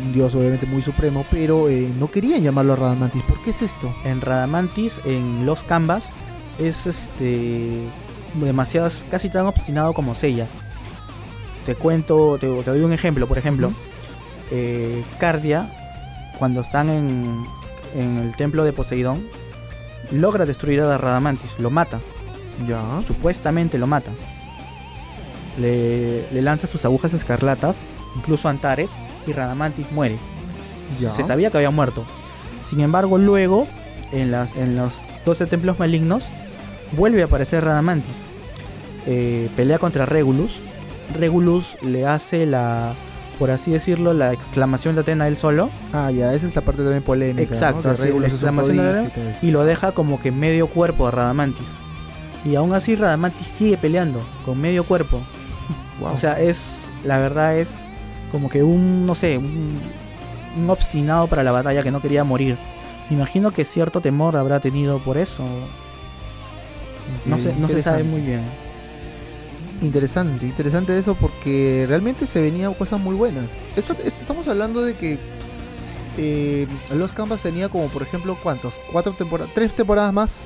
[0.00, 3.24] un dios obviamente muy supremo, pero eh, no querían llamarlo a Radamantis.
[3.24, 3.92] ¿Por qué es esto?
[4.04, 6.12] en Radamantis, en los Canvas,
[6.56, 7.80] es este
[8.34, 10.46] demasiado, casi tan obstinado como Seiya.
[11.68, 13.72] Te cuento, te, te doy un ejemplo, por ejemplo,
[14.50, 15.68] eh, Cardia,
[16.38, 17.44] cuando están en,
[17.94, 19.22] en el templo de Poseidón,
[20.10, 22.00] logra destruir a Radamantis, lo mata,
[22.66, 22.80] Ya.
[23.06, 24.10] supuestamente lo mata.
[25.58, 27.84] Le, le lanza sus agujas escarlatas,
[28.16, 28.92] incluso Antares,
[29.26, 30.16] y Radamantis muere.
[30.98, 31.10] Ya.
[31.10, 32.02] Se sabía que había muerto.
[32.70, 33.66] Sin embargo, luego,
[34.10, 36.24] en, las, en los 12 templos malignos,
[36.92, 38.22] vuelve a aparecer Radamantis.
[39.06, 40.62] Eh, pelea contra Regulus.
[41.14, 42.94] Regulus le hace la,
[43.38, 45.70] por así decirlo, la exclamación de Atena él solo.
[45.92, 47.42] Ah, ya, esa es la parte también polémica.
[47.42, 47.96] Exacto, ¿no?
[47.96, 51.78] Sí, la exclamación de prodigio Atena y lo deja como que medio cuerpo a Radamantis.
[52.44, 55.20] Y aún así Radamantis sigue peleando con medio cuerpo.
[56.00, 56.12] Wow.
[56.12, 57.84] O sea, es, la verdad es
[58.30, 59.80] como que un, no sé, un,
[60.56, 62.56] un obstinado para la batalla que no quería morir.
[63.10, 65.44] Me imagino que cierto temor habrá tenido por eso.
[67.24, 68.42] No sé, no se sabe muy bien.
[69.80, 73.52] Interesante, interesante eso porque realmente se venían cosas muy buenas.
[73.76, 75.18] Esto, esto- estamos hablando de que
[76.16, 78.74] eh, Los Canvas tenía como, por ejemplo, ¿cuántos?
[78.92, 79.52] ¿Cuatro temporadas?
[79.54, 80.44] ¿Tres temporadas más?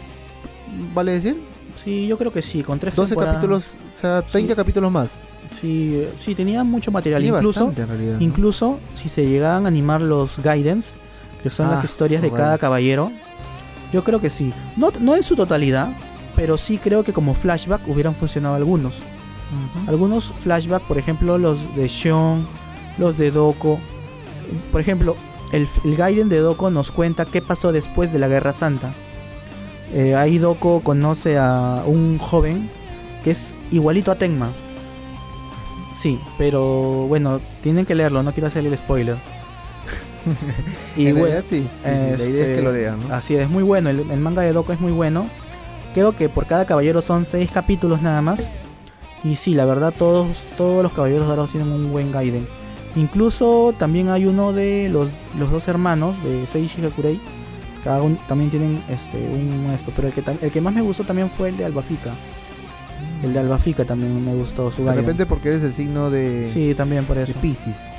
[0.95, 1.41] ¿Vale decir?
[1.83, 3.65] Sí, yo creo que sí, con tres 12 temporadas- capítulos,
[3.97, 4.57] o sea, 30 Sí.
[4.57, 5.13] capítulos más.
[5.59, 7.23] Sí, sí, tenía mucho material.
[7.23, 8.23] Tiene incluso, bastante, en realidad, ¿no?
[8.25, 10.95] incluso si se llegaban a animar los guidance,
[11.43, 12.45] que son Ah, las historias de bueno.
[12.45, 13.11] cada caballero,
[13.95, 14.53] yo creo que sí.
[14.77, 15.89] No, no en su totalidad,
[16.37, 18.95] pero sí creo que como flashback hubieran funcionado algunos.
[19.87, 22.47] Algunos flashbacks, por ejemplo, los de Shion,
[22.99, 23.79] los de Doko.
[24.71, 25.17] Por ejemplo,
[25.53, 28.93] el, el Gaiden de Doko nos cuenta qué pasó después de la Guerra Santa.
[29.93, 32.71] Eh, ahí Doko conoce a un joven
[33.23, 34.51] que es igualito a Tenma.
[35.95, 39.17] Sí, pero bueno, tienen que leerlo, no quiero hacerle el spoiler.
[40.97, 43.01] y en bueno, sí, sí, la idea es este, que lo lean.
[43.09, 43.15] ¿no?
[43.15, 43.91] Así es, muy bueno.
[43.91, 45.27] El, el manga de Doko es muy bueno.
[45.95, 48.51] Creo que por cada caballero son seis capítulos nada más.
[49.25, 52.47] Y sí, la verdad, todos, todos los caballeros dorados tienen un buen Gaiden.
[52.97, 55.09] Incluso también hay uno de los,
[55.39, 57.21] los dos hermanos de Seishi Hakurei.
[57.85, 59.93] Cada uno también tienen este, un esto.
[59.95, 62.13] Pero el que, el que más me gustó también fue el de Albafica.
[63.23, 65.05] El de Albafica también me gustó su De Gaiden.
[65.05, 67.39] repente porque eres el signo de, Sí, también por de eso.
[67.41, 67.91] Pisces.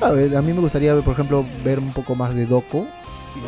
[0.00, 2.86] A, ver, a mí me gustaría, ver, por ejemplo, ver un poco más de Doko.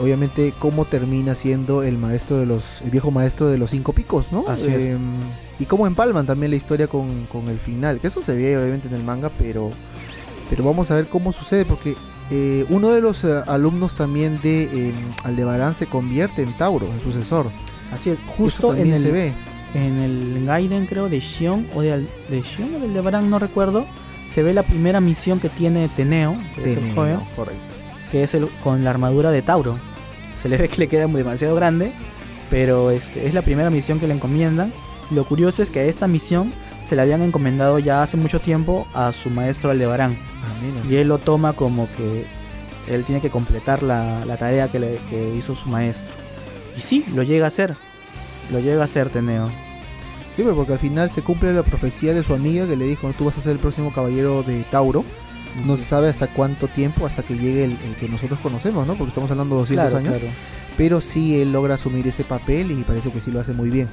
[0.00, 4.32] Obviamente cómo termina siendo el maestro de los, el viejo maestro de los cinco picos,
[4.32, 4.44] ¿no?
[4.48, 4.82] Así es.
[4.82, 5.00] Em,
[5.58, 8.00] Y cómo empalman también la historia con, con el final.
[8.00, 9.70] Que eso se ve obviamente en el manga, pero,
[10.50, 11.94] pero vamos a ver cómo sucede porque
[12.30, 17.00] eh, uno de los eh, alumnos también de em, Aldebarán se convierte en Tauro, en
[17.00, 17.50] sucesor.
[17.92, 19.32] Así es, justo en el, se ve.
[19.74, 23.28] en el Gaiden creo de Shion o de, Al- de Shion o del de Baran,
[23.28, 23.84] no recuerdo,
[24.26, 27.71] se ve la primera misión que tiene Teneo, que es el joven, correcto.
[28.12, 29.78] Que es el con la armadura de Tauro.
[30.34, 31.92] Se le ve que le queda demasiado grande,
[32.50, 34.72] pero este, es la primera misión que le encomiendan.
[35.10, 36.52] Lo curioso es que a esta misión
[36.86, 40.12] se la habían encomendado ya hace mucho tiempo a su maestro Aldebarán.
[40.42, 40.86] Ah.
[40.88, 42.26] Y él lo toma como que
[42.86, 46.12] él tiene que completar la, la tarea que, le, que hizo su maestro.
[46.76, 47.76] Y sí, lo llega a hacer.
[48.50, 49.48] Lo llega a hacer Teneo.
[50.36, 53.10] Sí, pero porque al final se cumple la profecía de su amiga que le dijo,
[53.16, 55.04] tú vas a ser el próximo caballero de Tauro.
[55.66, 58.94] No se sabe hasta cuánto tiempo, hasta que llegue el, el que nosotros conocemos, ¿no?
[58.94, 60.18] Porque estamos hablando de 200 Claro, años.
[60.20, 60.34] claro.
[60.76, 63.88] Pero sí, él logra asumir ese papel y parece que sí lo hace muy bien.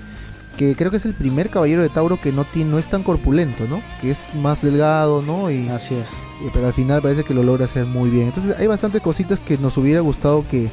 [0.57, 3.03] Que creo que es el primer caballero de Tauro que no, tiene, no es tan
[3.03, 3.81] corpulento, ¿no?
[4.01, 5.51] Que es más delgado, ¿no?
[5.51, 6.07] Y, Así es.
[6.45, 8.27] y- pero al final parece que lo logra hacer muy bien.
[8.27, 10.69] Entonces hay bastantes cositas que nos hubiera gustado que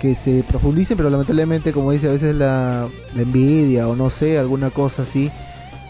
[0.00, 2.86] que se profundicen, pero lamentablemente, como dice, a veces la,
[3.16, 5.28] la envidia o no sé, alguna cosa así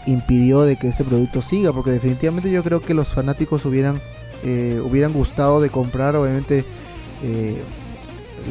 [0.09, 3.99] impidió de que este producto siga, porque definitivamente yo creo que los fanáticos hubieran
[4.43, 6.63] eh, hubieran gustado de comprar, obviamente,
[7.23, 7.57] eh,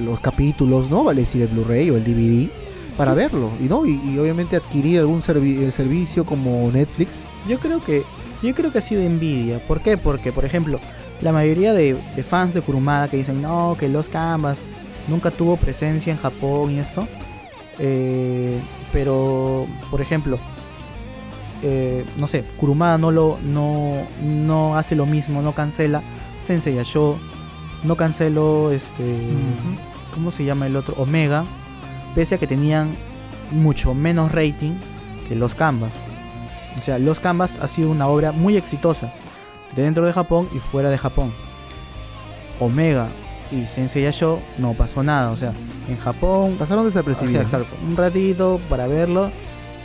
[0.04, 1.02] los capítulos, ¿no?
[1.04, 2.50] Vale decir el Blu-ray o el DVD,
[2.96, 7.22] para verlo y no y, y obviamente adquirir algún servi- el servicio como Netflix.
[7.48, 8.02] Yo creo que
[8.42, 9.58] yo creo que ha sido envidia.
[9.66, 9.96] ¿Por qué?
[9.96, 10.78] Porque, por ejemplo,
[11.22, 14.58] la mayoría de, de fans de Kurumada que dicen no, que los Canvas
[15.08, 17.08] nunca tuvo presencia en Japón y esto.
[17.78, 18.58] eh,
[18.92, 20.38] pero, por ejemplo,
[21.62, 26.02] eh, no sé, Kurumada no lo no, no hace lo mismo, no cancela
[26.44, 27.18] Sensei Yasho,
[27.84, 29.20] no canceló este
[30.14, 30.94] ¿cómo se llama el otro?
[30.98, 31.44] Omega,
[32.14, 32.96] pese a que tenían
[33.50, 34.72] mucho menos rating
[35.28, 35.92] que los Canvas.
[36.78, 39.12] O sea, Los Canvas ha sido una obra muy exitosa
[39.74, 41.32] dentro de Japón y fuera de Japón.
[42.60, 43.08] Omega
[43.50, 45.52] y Sensei Yasho no pasó nada, o sea,
[45.88, 47.46] en Japón Pasaron desapercibidos.
[47.46, 49.30] Ajá, exacto, un ratito para verlo.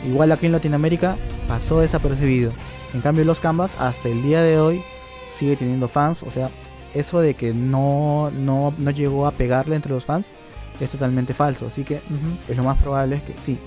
[0.06, 1.16] Igual aquí en Latinoamérica
[1.48, 2.52] pasó desapercibido.
[2.92, 4.82] En cambio, los Canvas hasta el día de hoy
[5.30, 6.22] sigue teniendo fans.
[6.22, 6.50] O sea,
[6.94, 10.32] eso de que no, no, no llegó a pegarle entre los fans
[10.80, 11.66] es totalmente falso.
[11.66, 12.00] Así que
[12.48, 13.58] es lo más probable es que sí.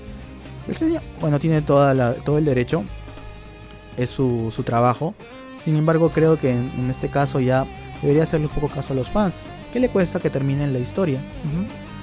[0.67, 2.83] El señor, bueno, tiene toda la- todo el derecho.
[3.97, 5.15] Es su, su trabajo.
[5.65, 7.65] Sin embargo, creo que en, este caso ya
[8.01, 9.37] debería hacerle un poco caso a los fans.
[9.73, 11.19] ¿Qué le cuesta que terminen la historia?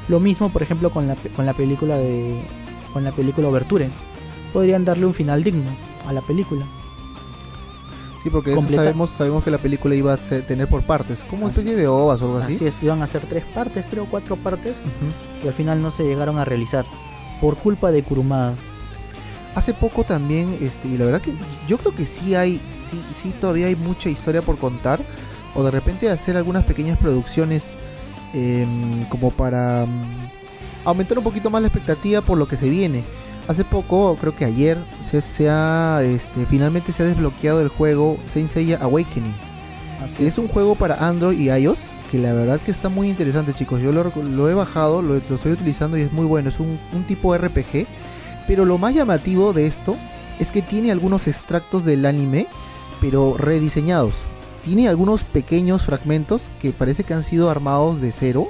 [0.08, 2.34] Lo mismo, por ejemplo, con la, con la película de.
[2.92, 3.88] con la película Overture.
[4.54, 5.70] Podrían darle un final digno
[6.06, 6.64] a la película.
[8.22, 11.50] Sí, porque eso sabemos, sabemos que la película iba a tener por partes, como una
[11.50, 12.54] especie de ovas o algo así.
[12.54, 14.76] Así es, iban a ser tres partes, creo, cuatro partes,
[15.42, 16.86] que al final no se llegaron a realizar.
[17.42, 18.54] Por culpa de Kurumada.
[19.54, 21.34] Hace poco también, este, y la verdad que
[21.68, 25.00] yo creo que sí hay, sí, sí todavía hay mucha historia por contar,
[25.54, 27.74] o de repente hacer algunas pequeñas producciones
[28.32, 30.30] em, como para mm,
[30.86, 33.04] aumentar un poquito más la expectativa por lo que se viene.
[33.46, 34.78] Hace poco, creo que ayer,
[35.08, 39.34] se, se ha, este, finalmente se ha desbloqueado el juego Saint Seiya Awakening.
[40.02, 41.80] Así es un juego para Android y iOS
[42.10, 45.34] que la verdad que está muy interesante chicos yo lo, lo he bajado lo, lo
[45.34, 47.86] estoy utilizando y es muy bueno es un, un tipo RPG
[48.46, 49.96] pero lo más llamativo de esto
[50.38, 52.46] es que tiene algunos extractos del anime
[53.00, 54.14] pero rediseñados
[54.62, 58.48] tiene algunos pequeños fragmentos que parece que han sido armados de cero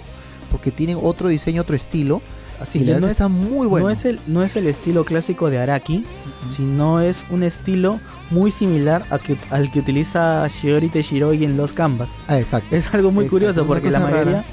[0.50, 2.20] porque tienen otro diseño otro estilo
[2.64, 5.04] Así y la no es, está muy bueno no, es el, no es el estilo
[5.04, 6.04] clásico de Araki,
[6.48, 8.00] sino es un estilo
[8.30, 12.10] muy similar a que, al que utiliza Shiori Teshirogi en los Canvas.
[12.26, 14.44] ah exacto Es algo muy Exacto, curioso porque la mayoría, rara.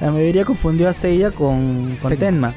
[0.00, 2.52] la mayoría confundió a Seiya con, con Tenma.
[2.52, 2.54] Tenma.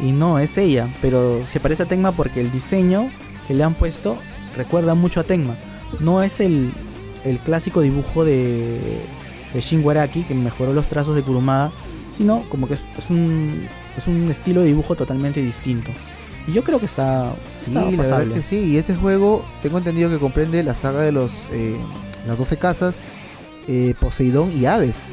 [0.00, 3.10] Y no, es Seiya, pero se parece a Tenma porque el diseño
[3.46, 4.18] que le han puesto
[4.56, 5.54] recuerda mucho a Tenma.
[6.00, 6.72] No es el,
[7.24, 8.98] el clásico dibujo de,
[9.54, 9.84] de Shin
[10.26, 11.70] que mejoró los trazos de Kurumada,
[12.16, 15.90] sino como que es, es un, es un estilo de dibujo totalmente distinto.
[16.46, 17.32] Y yo creo que está,
[17.64, 18.56] Sí, la verdad que sí.
[18.56, 21.76] Y este juego tengo entendido que comprende la saga de los eh,
[22.26, 23.04] las 12 casas,
[23.68, 25.04] eh, Poseidón y Hades.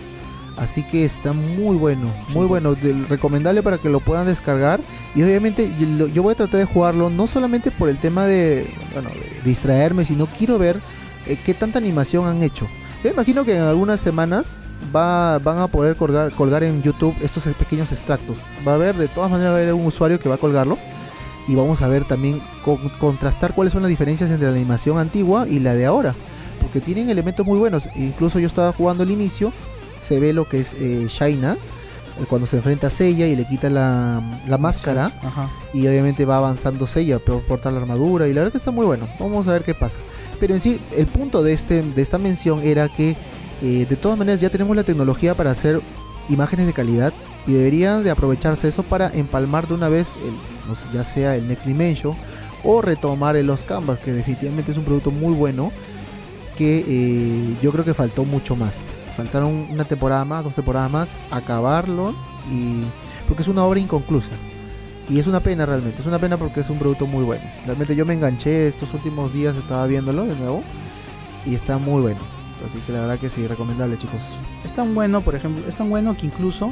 [0.58, 2.48] Así que está muy bueno, muy Sí.
[2.50, 4.82] bueno, del- recomendable para que lo puedan descargar.
[5.16, 5.72] Y obviamente
[6.14, 10.04] yo voy a tratar de jugarlo no solamente por el tema de, bueno, de distraerme,
[10.06, 10.82] sino quiero ver
[11.28, 12.68] eh, qué tanta animación han hecho.
[13.04, 14.60] Yo imagino que en algunas semanas
[14.96, 18.38] va, van a poder colgar, colgar en YouTube estos pequeños extractos.
[18.68, 20.78] Va a haber, de todas maneras, va a haber un usuario que va a colgarlo
[21.48, 25.48] y vamos a ver también con- contrastar cuáles son las diferencias entre la animación antigua
[25.48, 26.14] y la de ahora
[26.62, 29.52] porque tienen elementos muy buenos incluso yo estaba jugando al inicio
[30.00, 33.48] se ve lo que es eh, Shaina eh, cuando se enfrenta a Seiya y le
[33.48, 35.50] quita la, la máscara Ajá.
[35.74, 38.86] y obviamente va avanzando Seiya por portar la armadura y la verdad que está muy
[38.86, 40.00] bueno vamos a ver qué pasa
[40.40, 43.16] pero en sí el punto de este de esta mención era que
[43.62, 45.82] eh, de todas maneras ya tenemos la tecnología para hacer
[46.30, 47.14] imágenes de calidad
[47.48, 51.66] y deberían de aprovecharse eso para empalmar de una vez el, ya sea el Next
[51.66, 52.16] Dimension
[52.64, 55.72] o retomar el Los Canvas que definitivamente es un producto muy bueno
[56.58, 61.10] que eh, yo creo que faltó mucho más faltaron una temporada más dos temporadas más
[61.32, 62.14] acabarlo
[62.52, 62.84] y
[63.28, 64.34] porque es una obra inconclusa
[65.10, 67.44] y es una pena realmente, es una pena porque es un producto muy bueno.
[67.66, 70.64] Realmente yo me enganché estos últimos días, estaba viéndolo de nuevo
[71.46, 72.39] y está muy bueno.
[72.66, 74.22] Así que la verdad que sí, recomendable chicos.
[74.64, 76.72] Es tan bueno, por ejemplo, es tan bueno que incluso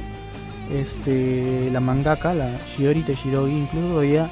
[0.72, 4.30] este la mangaka, la Shiori Teshirogi, incluso todavía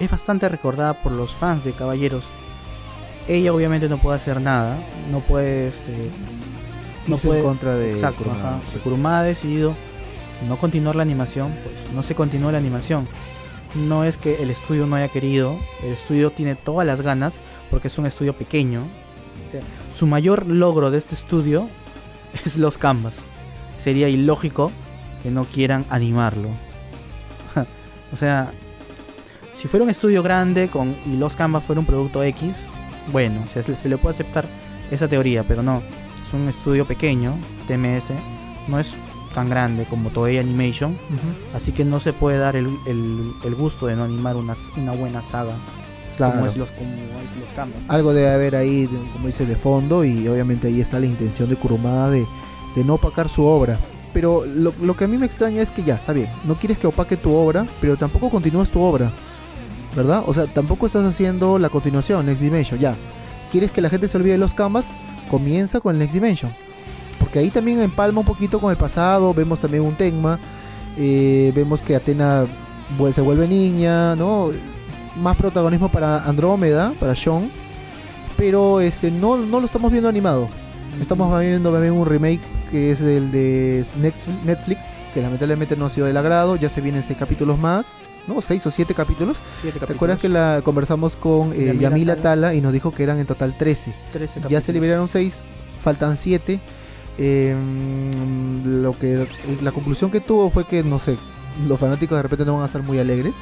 [0.00, 2.24] es bastante recordada por los fans de Caballeros.
[3.28, 4.78] Ella obviamente no puede hacer nada,
[5.10, 6.10] no puede este
[7.06, 8.60] no puede en contra de Exacto, ajá.
[8.66, 8.78] sí.
[9.04, 9.74] Ha decidido
[10.48, 13.08] no continuar la animación, pues no se continúa la animación.
[13.74, 17.38] No es que el estudio no haya querido, el estudio tiene todas las ganas
[17.70, 18.82] porque es un estudio pequeño.
[19.50, 19.60] Sea,
[19.94, 21.68] su mayor logro de este estudio
[22.44, 23.18] es los canvas.
[23.78, 24.70] Sería ilógico
[25.22, 26.48] que no quieran animarlo.
[28.12, 28.52] o sea,
[29.54, 32.68] si fuera un estudio grande con, y los canvas fuera un producto X,
[33.12, 34.44] bueno, o sea, se, se le puede aceptar
[34.90, 35.82] esa teoría, pero no.
[36.26, 37.34] Es un estudio pequeño,
[37.68, 38.10] TMS,
[38.68, 38.94] no es
[39.32, 40.96] tan grande como Toei Animation,
[41.54, 44.92] así que no se puede dar el, el- el gusto de no animar una, una
[44.92, 45.54] buena saga
[46.16, 46.34] Claro.
[46.34, 46.90] como es los como
[47.24, 47.82] es los Canvas.
[47.88, 51.56] Algo debe haber ahí, como dice, de fondo y obviamente ahí está la intención de
[51.56, 52.26] Kurumada de,
[52.74, 53.78] de no opacar su obra.
[54.12, 56.78] Pero lo, lo que a mí me extraña es que ya, está bien, no quieres
[56.78, 59.12] que opaque tu obra, pero tampoco continúas tu obra,
[59.94, 60.22] ¿verdad?
[60.26, 62.94] O sea, tampoco estás haciendo la continuación, Next Dimension, ya.
[63.52, 64.88] ¿Quieres que la gente se olvide de los Canvas?
[65.30, 66.50] Comienza con el Next Dimension.
[67.18, 70.38] Porque ahí también empalma un poquito con el pasado, vemos también un Tecma,
[70.96, 72.46] eh, vemos que Atena
[73.12, 74.50] se vuelve niña, ¿no?
[75.16, 77.50] Más protagonismo para Andrómeda, para Sean,
[78.36, 80.48] pero este no, no lo estamos viendo animado.
[81.00, 83.84] Estamos viendo también un remake que es el de
[84.44, 87.86] Netflix, que lamentablemente no ha sido del agrado, ya se vienen seis capítulos más,
[88.26, 88.40] ¿no?
[88.42, 89.38] Seis o siete capítulos.
[89.60, 92.54] Siete ¿Te acuerdas que capítulos, la conversamos con eh, Yamila Yamila Tala.
[92.54, 93.92] Y nos dijo que eran en total 13?
[94.12, 94.74] 13 Ya se capítulos.
[94.74, 95.42] liberaron 6,
[95.80, 96.60] faltan 7.
[98.64, 99.26] lo que
[99.62, 101.16] la conclusión que tuvo fue que no sé,
[101.68, 103.34] los fanáticos de repente no van a estar muy alegres.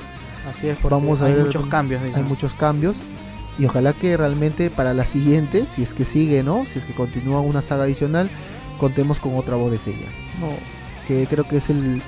[0.50, 2.00] Así es, porque Vamos a hay ver- muchos cambios.
[2.02, 2.28] Hay digamos.
[2.28, 2.98] muchos cambios
[3.58, 6.66] y ojalá que realmente para la siguiente, si es que sigue, ¿no?
[6.70, 8.28] Si es que continúa una saga adicional,
[8.78, 10.06] contemos con otra voz de Seiya.
[10.40, 10.48] No,
[11.08, 12.02] que creo que es el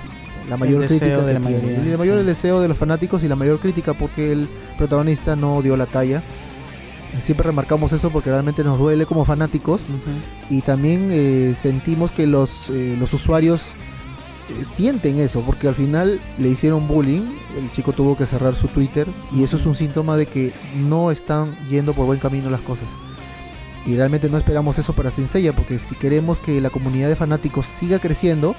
[0.49, 1.63] la mayor deseo crítica de que la tiene.
[1.67, 2.25] mayoría, el mayor sí.
[2.27, 6.23] deseo de los fanáticos y la mayor crítica porque el protagonista no dio la talla.
[7.21, 10.55] Siempre remarcamos eso porque realmente nos duele como fanáticos Ujú.
[10.55, 13.73] y también eh, sentimos que los, eh, los usuarios
[14.65, 17.23] sienten eso, porque al final le hicieron bullying,
[17.59, 21.11] el chico tuvo que cerrar su Twitter y eso es un síntoma de que no
[21.11, 22.89] están yendo por buen camino las cosas.
[23.87, 27.67] Y realmente no esperamos eso para Senseiya, porque si queremos que la comunidad de fanáticos
[27.67, 28.57] siga creciendo,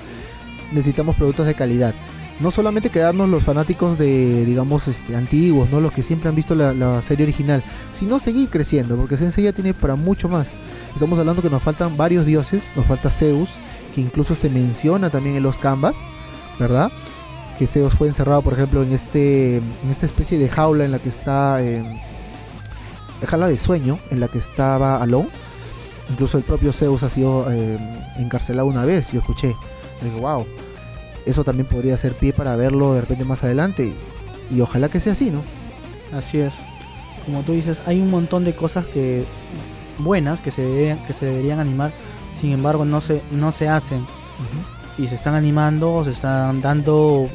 [0.72, 1.94] necesitamos productos de calidad.
[2.40, 5.82] No solamente quedarnos los fanáticos de, digamos, este, antiguos, ¿no?
[5.82, 9.74] los que siempre han visto la, la serie original, sino seguir creciendo, porque Senseiya tiene
[9.74, 10.54] para mucho más.
[10.94, 13.60] Estamos hablando que nos faltan varios dioses, nos falta Zeus,
[14.02, 15.98] incluso se menciona también en los canvas,
[16.60, 16.92] ¿verdad?
[17.58, 21.00] Que Zeus fue encerrado, por ejemplo, en este en esta especie de jaula en la
[21.00, 21.84] que está eh,
[23.26, 25.28] jaula de sueño en la que estaba Alon.
[26.10, 27.78] Incluso el propio Zeus ha sido eh,
[28.18, 29.56] encarcelado una vez, yo escuché.
[30.02, 30.46] Digo, wow,
[31.26, 33.94] eso también podría ser pie para verlo de repente más adelante.
[34.50, 35.44] Y ojalá que sea así, ¿no?
[36.18, 36.54] Así es.
[37.26, 39.26] Como tú dices, hay un montón de cosas que
[39.98, 41.92] buenas que se que se deberían animar,
[42.40, 44.06] sin embargo no se no se hacen
[44.98, 47.30] y se están animando o se están dando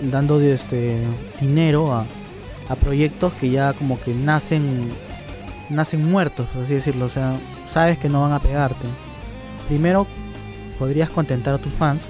[0.00, 0.98] dando de este
[1.40, 2.06] dinero a,
[2.68, 4.90] a proyectos que ya como que nacen
[5.68, 8.86] nacen muertos, por así decirlo, o sea, sabes que no van a pegarte.
[9.68, 10.06] Primero
[10.78, 12.06] podrías contentar a tus fans.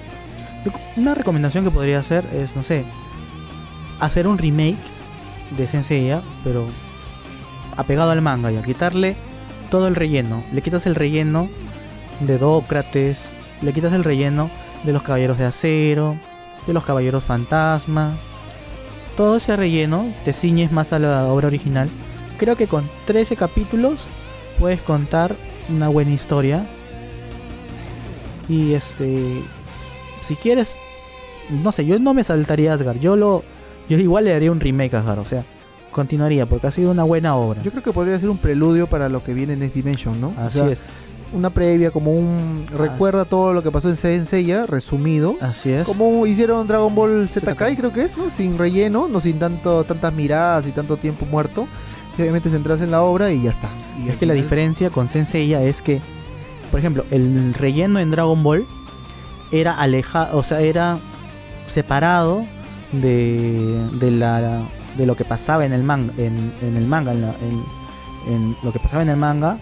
[0.96, 2.84] Una recomendación que podría hacer es, no sé,
[4.00, 4.76] hacer un remake
[5.56, 6.66] de Senseiya, pero
[7.76, 9.16] apegado al manga ya, quitarle
[9.70, 10.42] todo el relleno.
[10.52, 11.48] Le quitas el relleno
[12.20, 13.28] de Dócrates,
[13.62, 14.50] le quitas el relleno
[14.84, 16.16] de los caballeros de acero,
[16.66, 18.16] de los caballeros fantasma.
[19.16, 21.88] Todo ese relleno te ciñes más a la obra original.
[22.38, 24.08] Creo que con 13 capítulos
[24.58, 25.34] puedes contar
[25.68, 26.66] una buena historia.
[28.48, 29.42] Y este
[30.22, 30.76] si quieres
[31.50, 33.00] no sé, yo no me saltaría Asgard.
[33.00, 33.42] Yo lo
[33.88, 35.44] yo igual le daría un remake a Asgard, o sea,
[35.90, 37.62] continuaría porque ha sido una buena obra.
[37.62, 40.34] Yo creo que podría ser un preludio para lo que viene en Next Dimension, ¿no?
[40.38, 40.82] O Así sea, es.
[41.32, 42.66] Una previa, como un...
[42.74, 45.36] Recuerda todo lo que pasó en Seiya, resumido.
[45.42, 45.86] Así es.
[45.86, 47.56] Como hicieron Dragon Ball Z ZK.
[47.58, 48.30] Kai, creo que es, ¿no?
[48.30, 51.68] Sin relleno, no sin tanto tantas miradas y tanto tiempo muerto.
[52.18, 53.68] Obviamente centrarse en la obra y ya está.
[54.04, 56.00] Y Es que la diferencia con Senseiya es que,
[56.70, 58.66] por ejemplo, el relleno en Dragon Ball
[59.52, 60.98] era alejado, o sea, era
[61.66, 62.44] separado
[62.92, 64.62] de, de la
[64.96, 68.56] de lo que pasaba en el manga, en, en el manga, en, la- en- en
[68.64, 69.58] lo que pasaba en el manga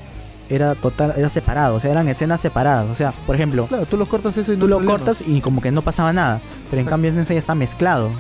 [0.49, 3.97] era total, era separado, o sea, eran escenas separadas, o sea, por ejemplo, Claro, tú
[3.97, 4.99] los cortas eso y no tú hay lo problema.
[4.99, 6.41] cortas y como que no pasaba nada.
[6.71, 8.11] Pero en cambio en Sensei está mezclado.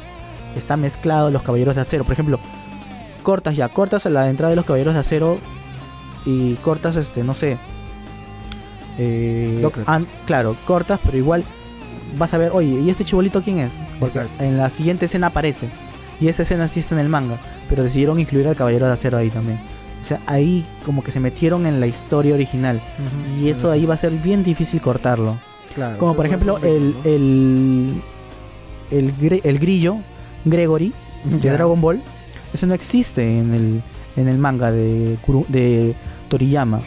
[0.56, 2.04] Está mezclado los caballeros de acero.
[2.04, 2.38] Por ejemplo,
[3.22, 5.38] cortas ya, cortas a la entrada de los caballeros de acero
[6.24, 7.58] y cortas este, no sé.
[8.98, 9.62] eh,
[10.26, 11.44] claro, cortas, pero igual
[12.18, 13.72] vas a ver, oye, ¿y este chibolito quién es?
[14.00, 14.42] Porque Exacto.
[14.44, 15.68] en la siguiente escena aparece.
[16.20, 17.36] Y esa escena sí está en el manga.
[17.68, 19.60] Pero decidieron incluir al caballero de acero ahí también.
[20.02, 22.80] O sea, ahí como que se metieron en la historia original.
[23.40, 25.36] Y eso ahí va a ser bien difícil cortarlo.
[25.74, 25.98] Claro.
[25.98, 27.00] Como por ejemplo el, ¿no?
[27.04, 28.02] el,
[28.90, 29.96] el, el grillo,
[30.44, 30.92] Gregory,
[31.24, 31.50] de.
[31.50, 32.00] Dragon Ball.
[32.54, 33.82] Eso no existe en el,
[34.16, 35.94] en el manga de, Kuru- de
[36.28, 36.80] Toriyama.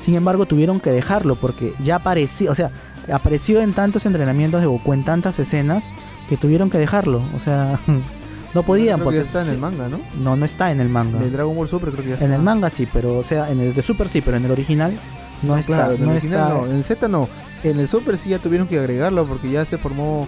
[0.00, 2.70] Sin embargo, tuvieron que dejarlo porque ya apareció, o sea,
[3.12, 5.84] apareció en tantos entrenamientos de Goku, en tantas escenas,
[6.28, 7.22] que tuvieron que dejarlo.
[7.36, 7.78] O sea,
[8.54, 10.00] no podían Creo que porque ya está en el manga, ¿no?
[10.22, 11.18] no, no está en el manga.
[11.18, 12.26] De Dragon Ball Super creo que ya está.
[12.26, 14.50] En el manga sí, pero o sea, en el de Super sí, pero en el
[14.50, 14.98] original
[15.42, 17.28] No, está, claro, en el no original está- no, en el Z no.
[17.64, 20.26] En el Super sí ya tuvieron que agregarlo porque ya se formó,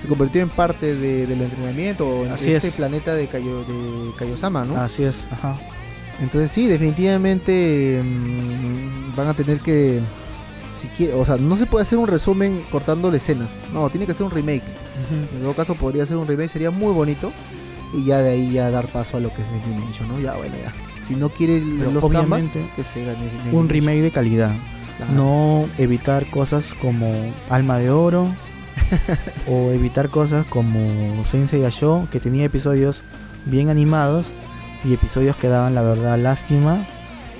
[0.00, 2.76] se convirtió en parte de- del entrenamiento en Así este es.
[2.76, 4.76] planeta de, Kaio, de Kaiosama, ¿no?
[4.80, 5.56] Así es, ajá.
[6.20, 10.00] Entonces sí, definitivamente mm, van a tener que,
[10.74, 14.14] si quiere, o sea, no se puede hacer un resumen cortándole escenas, no, tiene que
[14.14, 14.62] ser un remake.
[15.34, 17.32] En todo caso podría ser un remake, sería muy bonito
[17.94, 20.20] y ya de ahí ya dar paso a lo que es Next Dimension, ¿no?
[20.20, 20.72] Ya bueno, ya.
[21.06, 23.68] Si no quiere Pero los obviamente, que se gane Next Un Dimension.
[23.68, 24.50] remake de calidad.
[24.96, 25.12] Claro.
[25.12, 27.12] No evitar cosas como
[27.48, 28.28] Alma de Oro
[29.48, 33.02] o evitar cosas como Sensei Show que tenía episodios
[33.46, 34.32] bien animados
[34.84, 36.86] y episodios que daban la verdad lástima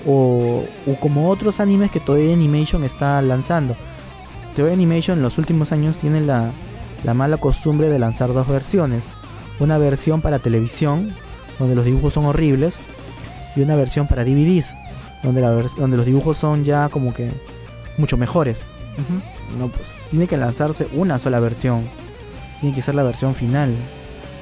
[0.06, 3.76] o, o como otros animes que Toei Animation está lanzando.
[4.56, 6.52] Toei Animation en los últimos años tiene la,
[7.04, 9.10] la mala costumbre de lanzar dos versiones.
[9.60, 11.12] Una versión para televisión,
[11.58, 12.78] donde los dibujos son horribles,
[13.56, 14.74] y una versión para DVDs,
[15.22, 17.30] donde, la donde los dibujos son ya como que
[17.96, 18.66] mucho mejores.
[19.58, 21.88] No, pues tiene que lanzarse una sola versión.
[22.60, 23.74] Tiene que ser la versión final.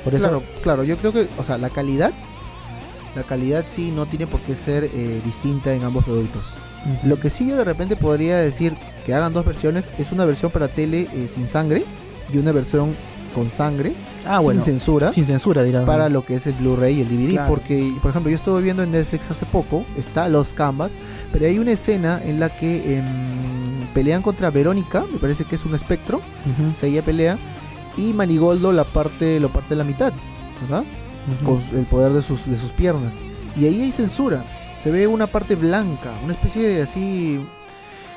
[0.05, 2.13] Por eso, Claro, claro, yo creo que, o sea, la calidad,
[3.15, 6.45] la calidad sí no tiene por qué ser eh, distinta en ambos productos.
[7.05, 10.53] Lo que sí yo de repente podría decir que hagan dos versiones es una versión
[10.53, 11.85] para tele eh, sin sangre
[12.33, 12.95] y una versión
[13.35, 13.95] con sangre,
[14.27, 15.13] ah, bueno, sin censura.
[15.13, 15.85] sin censura dirá.
[15.85, 17.33] para lo que es el Blu-ray y el DVD.
[17.33, 17.49] Claro.
[17.49, 20.93] Porque, por ejemplo, yo estuve viendo en Netflix hace poco, está Los Canvas,
[21.33, 25.65] pero hay una escena en la que em, pelean contra Verónica, me parece que es
[25.65, 26.21] un espectro,
[26.75, 27.39] se ella pelea,
[27.97, 30.13] y Manigoldo la parte, lo parte de la mitad,
[30.63, 30.85] ¿verdad?
[31.45, 33.19] Con el poder de sus, de sus piernas.
[33.59, 34.45] Y ahí hay censura.
[34.83, 37.45] Se ve una parte blanca, una especie de así.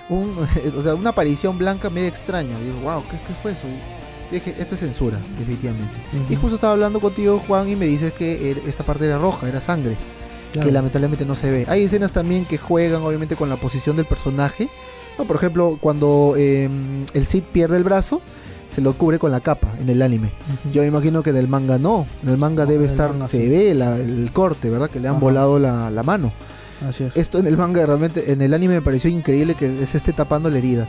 [0.10, 0.36] Un,
[0.78, 2.58] o sea, una aparición blanca medio extraña.
[2.60, 3.68] Digo, wow, ¿qué, qué fue eso?
[4.32, 5.94] Y dije, esto es censura, definitivamente.
[6.30, 6.42] Y Ujú.
[6.42, 9.60] justo estaba hablando contigo, Juan, y me dices que er- esta parte era roja, era
[9.62, 9.96] sangre,
[10.54, 10.68] Claro.
[10.68, 11.66] que lamentablemente no se ve.
[11.68, 14.70] Hay escenas también que juegan, obviamente, con la posición del personaje.
[15.18, 18.22] No, por ejemplo, cuando em, el Cid pierde el brazo,
[18.70, 20.30] se lo cubre con la capa en el anime.
[20.72, 22.06] Yo me imagino que del manga no.
[22.24, 23.50] En el manga No, debe en el estar, manga se sí.
[23.50, 24.90] ve la- el corte, ¿verdad?
[24.92, 25.22] Que le han Ajá.
[25.24, 26.32] volado la, la mano.
[26.88, 27.18] Así es.
[27.18, 30.50] Esto en el manga realmente, en el anime me pareció increíble que se esté tapando
[30.52, 30.88] la herida.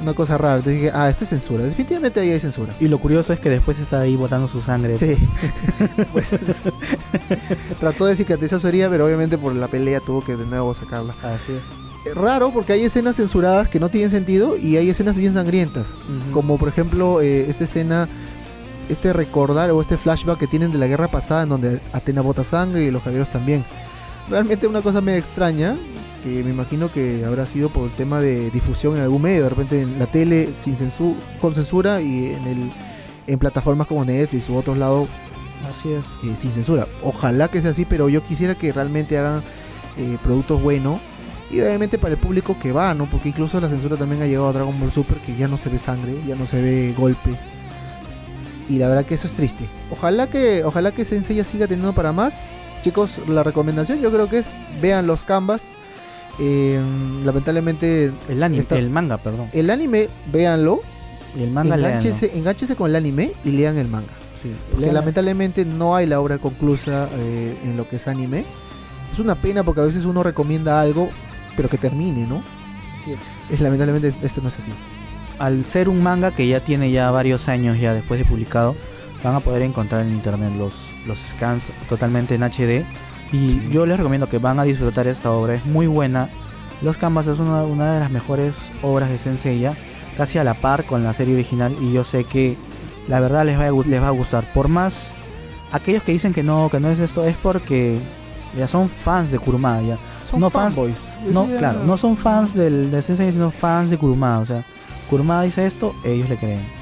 [0.00, 0.56] Una cosa rara.
[0.56, 1.64] Entonces dije, ah, esto es censura.
[1.64, 2.74] Definitivamente ahí hay censura.
[2.80, 4.94] Y lo curioso es que después está ahí botando su sangre.
[4.96, 5.16] Sí.
[6.12, 6.30] Pues,
[7.80, 11.14] trató de cicatrizar su herida, pero obviamente por la pelea tuvo que de nuevo sacarla.
[11.22, 11.62] Así es.
[12.04, 15.90] Eh, Raro porque hay escenas censuradas que no tienen sentido y hay escenas bien sangrientas.
[15.90, 16.32] Ujú.
[16.32, 18.08] Como por ejemplo eh, esta escena,
[18.88, 22.44] este recordar o este flashback que tienen de la guerra pasada en donde Atena bota
[22.44, 23.64] sangre y los caballeros también.
[24.28, 25.76] Realmente una cosa medio extraña,
[26.22, 29.48] que me imagino que habrá sido por el tema de difusión en algún medio, de
[29.48, 32.70] repente en la tele sin censu- con censura y en el
[33.26, 35.08] en plataformas como Netflix u otros lados
[35.70, 36.04] Así es.
[36.24, 36.86] eh, sin censura.
[37.04, 39.42] Ojalá que sea así, pero yo quisiera que realmente hagan
[39.96, 41.00] eh, productos buenos
[41.50, 43.06] y obviamente para el público que va, ¿no?
[43.06, 45.68] Porque incluso la censura también ha llegado a Dragon Ball Super, que ya no se
[45.68, 47.38] ve sangre, ya no se ve golpes.
[48.68, 49.66] Y la verdad que eso es triste.
[49.90, 52.44] Ojalá que, ojalá que Sensei ya siga teniendo para más.
[52.82, 55.68] Chicos, la recomendación yo creo que es vean los canvas.
[56.38, 56.80] Eh,
[57.24, 59.48] lamentablemente El anime, Está- el manga, perdón.
[59.52, 60.80] el anime, véanlo,
[61.38, 61.88] Y el manga léanlo.
[61.98, 64.12] engánchese, engánchese con el anime y lean el manga.
[64.42, 68.44] Sí, Porque lamentablemente no hay la obra conclusa eh, en lo que es anime.
[69.12, 71.10] Es una pena porque a veces uno recomienda algo,
[71.56, 72.42] pero que termine, ¿no?
[73.04, 73.12] Sí.
[73.50, 74.72] Es, lamentablemente esto no es así.
[75.38, 78.74] al ser un manga que ya tiene ya varios años ya después de publicado,
[79.24, 80.72] van a poder encontrar en internet los,
[81.06, 82.84] los scans totalmente en HD.
[83.32, 86.28] Y yo les recomiendo que van a disfrutar esta obra, es muy buena.
[86.82, 89.74] Los Canvas es una, una de las mejores obras de Senseiya,
[90.16, 91.74] casi a la par con la serie original.
[91.80, 92.56] Y yo sé que
[93.08, 94.44] la verdad les va a, les va a gustar.
[94.52, 95.12] Por más
[95.72, 97.98] aquellos que dicen que no, que no es esto, es porque
[98.58, 99.80] ya son fans de Kurumada.
[99.82, 99.96] Ya.
[100.28, 100.98] Son No fans- fanboys.
[101.32, 104.40] No, claro, no son fans del, de Sensei, sino fans de Kurumada.
[104.40, 104.64] O sea,
[105.08, 106.81] Kurumada dice esto, ellos le creen.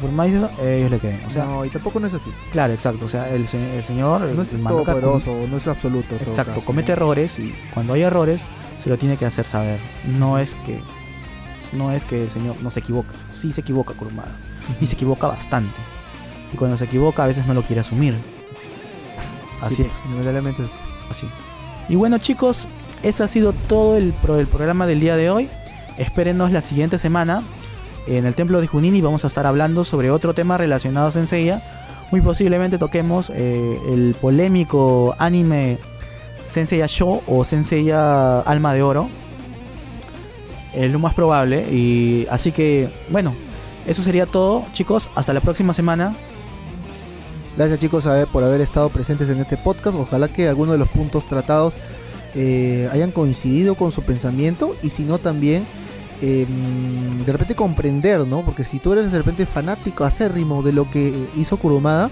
[0.00, 1.20] Kurumada dice eso, ellos le creen.
[1.26, 2.30] O sea, no, y tampoco no es así.
[2.52, 3.04] claro, exacto.
[3.04, 6.16] O sea, el, el señor, No es el todopoderoso, no es absoluto.
[6.16, 6.92] todo exacto, caso, comete ¿no?
[6.94, 8.44] errores y cuando hay errores
[8.82, 9.78] se lo tiene que hacer saber.
[10.18, 10.80] No es que
[11.72, 14.32] no es que el señor no se equivoca, sí se equivoca Kurumada
[14.80, 15.74] y se equivoca bastante.
[16.52, 18.16] Y cuando se equivoca a veces no lo quiere asumir.
[19.60, 20.10] Así Sí, es.
[20.10, 20.68] lamentablemente es
[21.10, 21.26] así.
[21.26, 21.28] Así.
[21.88, 22.66] Y bueno chicos,
[23.02, 25.48] ese ha sido todo el, pro- el programa del día de hoy.
[25.98, 27.42] Espérenos la siguiente semana.
[28.06, 31.62] En el templo de Junini vamos a estar hablando sobre otro tema relacionado a Senseiya.
[32.10, 35.78] Muy posiblemente toquemos eh, el polémico anime
[36.46, 39.08] Senseiya Show o Senseiya Alma de Oro.
[40.74, 41.66] Es lo más probable.
[41.70, 43.34] Y así que, bueno,
[43.86, 45.08] eso sería todo, chicos.
[45.14, 46.14] Hasta la próxima semana.
[47.56, 49.96] Gracias chicos a ver, por haber estado presentes en este podcast.
[49.96, 51.74] Ojalá que alguno de los puntos tratados
[52.34, 55.64] eh, hayan coincidido con su pensamiento y si no también
[56.20, 58.42] em, de repente comprender, ¿no?
[58.44, 62.10] Porque si tú eres de repente fanático acérrimo de lo que hizo Kurumada,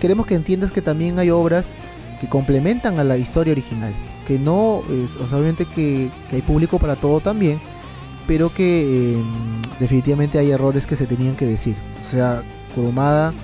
[0.00, 1.76] queremos que entiendas que también hay obras
[2.20, 3.92] que complementan a la historia original,
[4.26, 7.60] que no, es, o sea, obviamente que, que hay público para todo también,
[8.26, 11.76] pero que em, definitivamente hay errores que se tenían que decir.
[12.06, 12.42] O sea,
[12.74, 13.34] Kurumada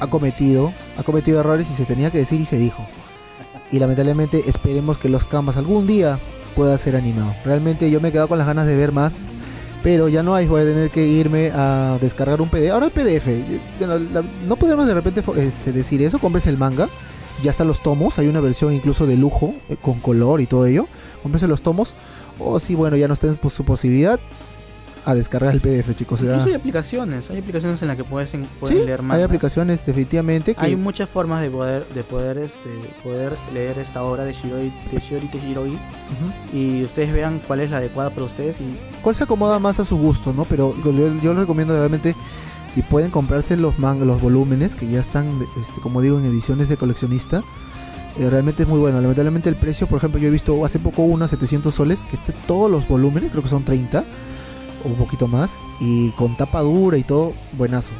[0.00, 2.86] ha cometido, ha cometido errores y se tenía que decir y se dijo.
[3.70, 6.20] Y lamentablemente esperemos que los Canvas algún día
[6.56, 7.32] pueda ser animado.
[7.44, 9.14] Realmente yo me he quedado con las ganas de ver más,
[9.82, 12.72] pero ya no hay, voy a tener que irme a descargar un PDF.
[12.72, 13.28] Ahora el PDF,
[14.48, 16.88] no podemos de repente este, decir eso, compres el manga,
[17.42, 20.66] ya están los tomos, hay una versión incluso de lujo, eh, con color y todo
[20.66, 20.88] ello,
[21.22, 21.94] cómprese los tomos,
[22.38, 24.18] o si bueno, ya no está en su posibilidad,
[25.06, 26.20] a descargar el PDF chicos.
[26.20, 28.30] o sea, Incluso hay aplicaciones, hay aplicaciones en las que puedes,
[28.60, 29.16] puedes sí, leer más.
[29.16, 30.60] hay aplicaciones definitivamente que...
[30.64, 32.68] Hay muchas formas de poder, de poder, este,
[33.04, 36.56] poder leer esta obra de Shiroi, de Shiori Teshiroi Ujú.
[36.56, 39.84] y ustedes vean cuál es la adecuada para ustedes y cuál se acomoda más a
[39.84, 40.44] su gusto, ¿no?
[40.44, 42.14] Pero yo, yo les recomiendo realmente
[42.74, 45.28] si pueden comprarse los man- los volúmenes que ya están,
[45.60, 47.42] este, como digo, en ediciones de coleccionista.
[48.18, 49.00] eh, realmente es muy bueno.
[49.00, 52.16] Lamentablemente el precio, por ejemplo, yo he visto hace poco uno a 700 soles, que
[52.16, 54.04] esté todos los volúmenes, creo que son 30
[54.84, 57.92] o un poquito más, y con tapa dura y todo, buenazo.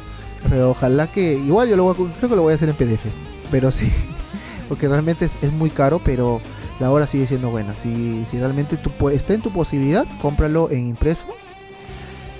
[0.49, 2.75] Pero ojalá que, igual yo lo voy a- creo que lo voy a hacer en
[2.75, 3.05] PDF,
[3.51, 3.91] pero sí,
[4.69, 6.39] porque realmente es, es muy caro, pero
[6.79, 7.75] la obra sigue siendo buena.
[7.75, 11.25] Si, si realmente tú está en tu posibilidad, cómpralo en impreso.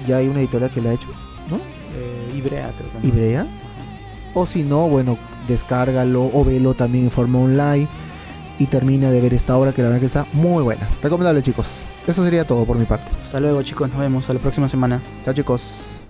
[0.08, 1.08] Ya hay una editorial que la ha hecho,
[1.50, 1.56] ¿no?
[1.58, 3.08] eh, Ibrea creo que.
[3.08, 3.48] Ibrea.
[4.36, 5.18] O si no, bueno,
[5.48, 7.88] descárgalo o velo también en forma online
[8.60, 10.90] y termina de ver esta obra que la verdad que está muy buena.
[11.02, 11.86] Recomendable chicos.
[12.06, 13.12] Eso sería todo por mi parte.
[13.24, 15.02] Hasta luego chicos, nos vemos a la próxima semana.
[15.24, 16.02] Chao chicos.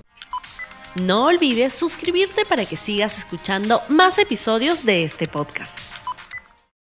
[0.96, 5.87] No olvides suscribirte para que sigas escuchando más episodios de este podcast.